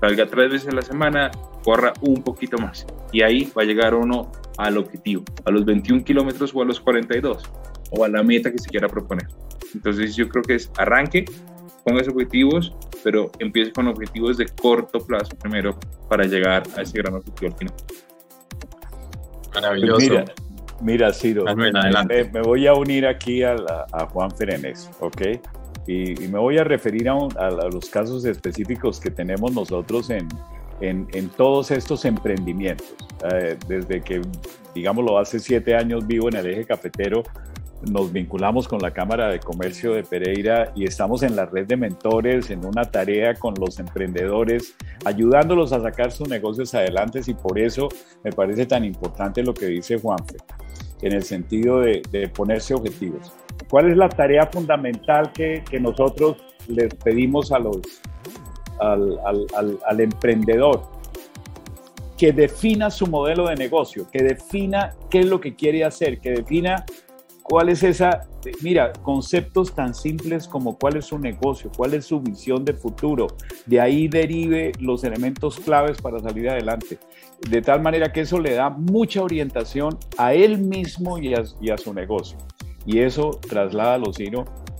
Salga 0.00 0.26
tres 0.26 0.50
veces 0.50 0.68
a 0.68 0.72
la 0.72 0.82
semana, 0.82 1.30
corra 1.62 1.92
un 2.00 2.22
poquito 2.22 2.56
más 2.58 2.86
y 3.12 3.22
ahí 3.22 3.52
va 3.56 3.62
a 3.62 3.64
llegar 3.64 3.94
uno 3.94 4.30
al 4.58 4.78
objetivo, 4.78 5.24
a 5.44 5.50
los 5.50 5.64
21 5.64 6.04
kilómetros 6.04 6.54
o 6.54 6.62
a 6.62 6.64
los 6.64 6.80
42, 6.80 7.42
o 7.90 8.04
a 8.04 8.08
la 8.08 8.22
meta 8.22 8.50
que 8.50 8.58
se 8.58 8.68
quiera 8.68 8.88
proponer. 8.88 9.26
Entonces 9.74 10.16
yo 10.16 10.28
creo 10.28 10.42
que 10.42 10.54
es 10.56 10.70
arranque, 10.76 11.24
ponga 11.84 12.02
objetivos, 12.02 12.74
pero 13.02 13.30
empiece 13.38 13.72
con 13.72 13.88
objetivos 13.88 14.36
de 14.36 14.46
corto 14.46 14.98
plazo 15.00 15.36
primero 15.36 15.78
para 16.08 16.24
llegar 16.24 16.62
a 16.76 16.82
ese 16.82 16.98
gran 16.98 17.14
objetivo 17.14 17.52
al 17.52 17.58
final. 17.58 17.74
Maravilloso. 19.54 19.94
Pues 19.94 20.10
mira, 20.10 20.24
mira 20.82 21.12
Ciro, 21.12 21.44
me, 21.56 22.42
voy 22.42 22.66
a 22.66 22.74
unir 22.74 23.06
aquí 23.06 23.42
a, 23.42 23.56
a 23.92 24.06
Juan 24.06 24.30
Ferenes, 24.30 24.90
¿ok? 25.00 25.22
Y, 25.86 26.14
me 26.28 26.38
voy 26.38 26.58
a 26.58 26.64
referir 26.64 27.08
a, 27.08 27.14
a, 27.14 27.50
los 27.50 27.88
casos 27.90 28.24
específicos 28.24 29.00
que 29.00 29.10
tenemos 29.10 29.52
nosotros 29.52 30.10
en, 30.10 30.28
en, 30.80 31.08
en 31.12 31.28
todos 31.30 31.70
estos 31.70 32.04
emprendimientos. 32.04 32.94
Eh, 33.32 33.56
desde 33.66 34.00
que, 34.00 34.20
digámoslo, 34.74 35.18
hace 35.18 35.38
siete 35.38 35.74
años 35.74 36.06
vivo 36.06 36.28
en 36.28 36.36
el 36.36 36.46
eje 36.46 36.64
cafetero, 36.64 37.22
nos 37.88 38.12
vinculamos 38.12 38.68
con 38.68 38.80
la 38.80 38.90
Cámara 38.90 39.28
de 39.28 39.40
Comercio 39.40 39.94
de 39.94 40.02
Pereira 40.02 40.72
y 40.74 40.84
estamos 40.84 41.22
en 41.22 41.34
la 41.34 41.46
red 41.46 41.66
de 41.66 41.76
mentores, 41.76 42.50
en 42.50 42.64
una 42.64 42.84
tarea 42.84 43.34
con 43.34 43.54
los 43.58 43.78
emprendedores, 43.78 44.74
ayudándolos 45.04 45.72
a 45.72 45.80
sacar 45.80 46.12
sus 46.12 46.28
negocios 46.28 46.74
adelante 46.74 47.20
y 47.26 47.34
por 47.34 47.58
eso 47.58 47.88
me 48.22 48.32
parece 48.32 48.66
tan 48.66 48.84
importante 48.84 49.42
lo 49.42 49.54
que 49.54 49.66
dice 49.66 49.98
Juanfe, 49.98 50.36
en 51.00 51.12
el 51.14 51.22
sentido 51.22 51.80
de, 51.80 52.02
de 52.10 52.28
ponerse 52.28 52.74
objetivos. 52.74 53.32
¿Cuál 53.70 53.92
es 53.92 53.96
la 53.96 54.08
tarea 54.08 54.48
fundamental 54.48 55.30
que, 55.32 55.62
nosotros 55.80 56.38
les 56.66 56.92
pedimos 56.96 57.52
a 57.52 57.60
los, 57.60 57.78
al, 58.80 60.00
emprendedor? 60.00 60.82
que 62.18 62.32
defina 62.32 62.90
su 62.90 63.06
modelo 63.06 63.48
de 63.48 63.54
negocio, 63.54 64.06
que 64.12 64.22
defina 64.22 64.94
qué 65.08 65.20
es 65.20 65.26
lo 65.26 65.40
que 65.40 65.54
quiere 65.54 65.84
hacer, 65.84 66.20
que 66.20 66.32
defina 66.32 66.84
cuál 67.42 67.70
es 67.70 67.82
esa, 67.82 68.28
mira, 68.60 68.92
conceptos 69.02 69.74
tan 69.74 69.94
simples 69.94 70.46
como 70.46 70.76
cuál 70.76 70.98
es 70.98 71.06
su 71.06 71.18
negocio, 71.18 71.70
cuál 71.74 71.94
es 71.94 72.04
su 72.04 72.20
visión 72.20 72.62
de 72.62 72.74
futuro. 72.74 73.26
De 73.64 73.80
ahí 73.80 74.06
derive 74.06 74.72
los 74.80 75.02
elementos 75.02 75.58
claves 75.60 76.02
para 76.02 76.18
salir 76.18 76.50
adelante. 76.50 76.98
De 77.48 77.62
tal 77.62 77.80
manera 77.80 78.12
que 78.12 78.20
eso 78.20 78.38
le 78.38 78.52
da 78.52 78.68
mucha 78.68 79.22
orientación 79.22 79.96
a 80.18 80.34
él 80.34 80.58
mismo 80.58 81.16
y 81.16 81.32
a 81.32 81.78
su 81.78 81.94
negocio. 81.94 82.36
Y 82.86 83.00
eso 83.00 83.38
traslada 83.48 83.98
los 83.98 84.16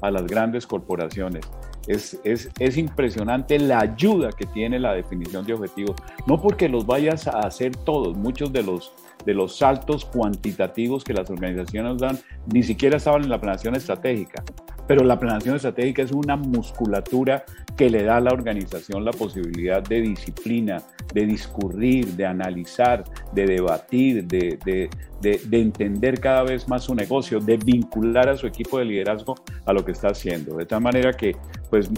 a 0.02 0.10
las 0.10 0.26
grandes 0.26 0.66
corporaciones. 0.66 1.44
Es, 1.86 2.18
es, 2.24 2.50
es, 2.58 2.76
impresionante 2.76 3.58
la 3.58 3.80
ayuda 3.80 4.30
que 4.30 4.46
tiene 4.46 4.78
la 4.78 4.92
definición 4.92 5.46
de 5.46 5.54
objetivos. 5.54 5.96
No 6.26 6.40
porque 6.40 6.68
los 6.68 6.86
vayas 6.86 7.26
a 7.26 7.40
hacer 7.40 7.74
todos, 7.74 8.16
muchos 8.16 8.52
de 8.52 8.62
los, 8.62 8.92
de 9.24 9.34
los 9.34 9.56
saltos 9.56 10.04
cuantitativos 10.04 11.04
que 11.04 11.14
las 11.14 11.30
organizaciones 11.30 11.98
dan 11.98 12.18
ni 12.52 12.62
siquiera 12.62 12.98
estaban 12.98 13.22
en 13.22 13.30
la 13.30 13.40
planeación 13.40 13.74
estratégica. 13.74 14.44
Pero 14.90 15.04
la 15.04 15.16
planeación 15.16 15.54
estratégica 15.54 16.02
es 16.02 16.10
una 16.10 16.34
musculatura 16.34 17.44
que 17.76 17.88
le 17.88 18.02
da 18.02 18.16
a 18.16 18.20
la 18.20 18.32
organización 18.32 19.04
la 19.04 19.12
posibilidad 19.12 19.80
de 19.80 20.00
disciplina, 20.00 20.82
de 21.14 21.26
discurrir, 21.26 22.08
de 22.16 22.26
analizar, 22.26 23.04
de 23.32 23.46
debatir, 23.46 24.24
de, 24.26 24.58
de, 24.64 24.90
de, 25.20 25.60
entender 25.60 26.18
cada 26.18 26.42
vez 26.42 26.66
más 26.66 26.82
su 26.82 26.96
negocio, 26.96 27.38
de 27.38 27.56
vincular 27.56 28.30
a 28.30 28.36
su 28.36 28.48
equipo 28.48 28.80
de 28.80 28.86
liderazgo 28.86 29.36
a 29.64 29.72
lo 29.72 29.84
que 29.84 29.92
está 29.92 30.08
haciendo. 30.08 30.56
De 30.56 30.66
tal 30.66 30.80
manera 30.80 31.12
que, 31.12 31.36
pues, 31.70 31.88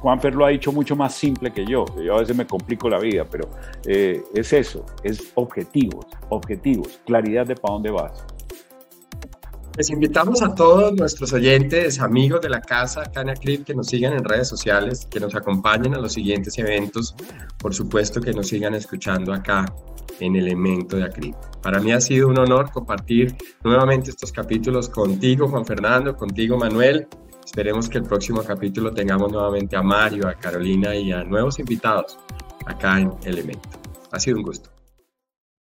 Juanfer 0.00 0.34
lo 0.34 0.46
ha 0.46 0.48
dicho 0.48 0.72
mucho 0.72 0.96
más 0.96 1.12
simple 1.12 1.52
que 1.52 1.66
yo. 1.66 1.84
Yo 2.02 2.16
a 2.16 2.20
veces 2.20 2.34
me 2.34 2.46
complico 2.46 2.88
la 2.88 3.00
vida, 3.00 3.26
pero 3.30 3.50
eh, 3.86 4.22
es 4.32 4.54
eso, 4.54 4.86
es 5.04 5.30
objetivos, 5.34 6.06
objetivos, 6.30 6.98
claridad 7.04 7.46
de 7.46 7.54
para 7.54 7.74
dónde 7.74 7.90
vas. 7.90 8.24
Les 9.76 9.90
invitamos 9.90 10.42
a 10.42 10.54
todos 10.54 10.92
nuestros 10.92 11.32
oyentes, 11.32 11.98
amigos 12.00 12.40
de 12.42 12.50
la 12.50 12.60
casa 12.60 13.04
Cana 13.10 13.34
Clip, 13.34 13.64
que 13.64 13.74
nos 13.74 13.86
sigan 13.86 14.12
en 14.12 14.24
redes 14.24 14.48
sociales, 14.48 15.06
que 15.10 15.18
nos 15.18 15.34
acompañen 15.34 15.94
a 15.94 15.98
los 15.98 16.12
siguientes 16.12 16.58
eventos, 16.58 17.14
por 17.58 17.74
supuesto 17.74 18.20
que 18.20 18.32
nos 18.32 18.48
sigan 18.48 18.74
escuchando 18.74 19.32
acá 19.32 19.64
en 20.20 20.36
Elemento 20.36 20.96
de 20.96 21.04
Acrip. 21.04 21.34
Para 21.62 21.80
mí 21.80 21.90
ha 21.92 22.00
sido 22.00 22.28
un 22.28 22.38
honor 22.38 22.70
compartir 22.70 23.34
nuevamente 23.64 24.10
estos 24.10 24.30
capítulos 24.30 24.88
contigo, 24.88 25.48
Juan 25.48 25.64
Fernando, 25.64 26.16
contigo, 26.16 26.58
Manuel, 26.58 27.08
Esperemos 27.44 27.88
que 27.88 27.98
el 27.98 28.04
próximo 28.04 28.42
capítulo 28.42 28.92
tengamos 28.92 29.30
nuevamente 29.32 29.76
a 29.76 29.82
Mario, 29.82 30.28
a 30.28 30.34
Carolina 30.34 30.94
y 30.94 31.12
a 31.12 31.24
nuevos 31.24 31.58
invitados 31.58 32.18
acá 32.66 33.00
en 33.00 33.12
Elemento. 33.24 33.68
Ha 34.10 34.20
sido 34.20 34.38
un 34.38 34.44
gusto. 34.44 34.70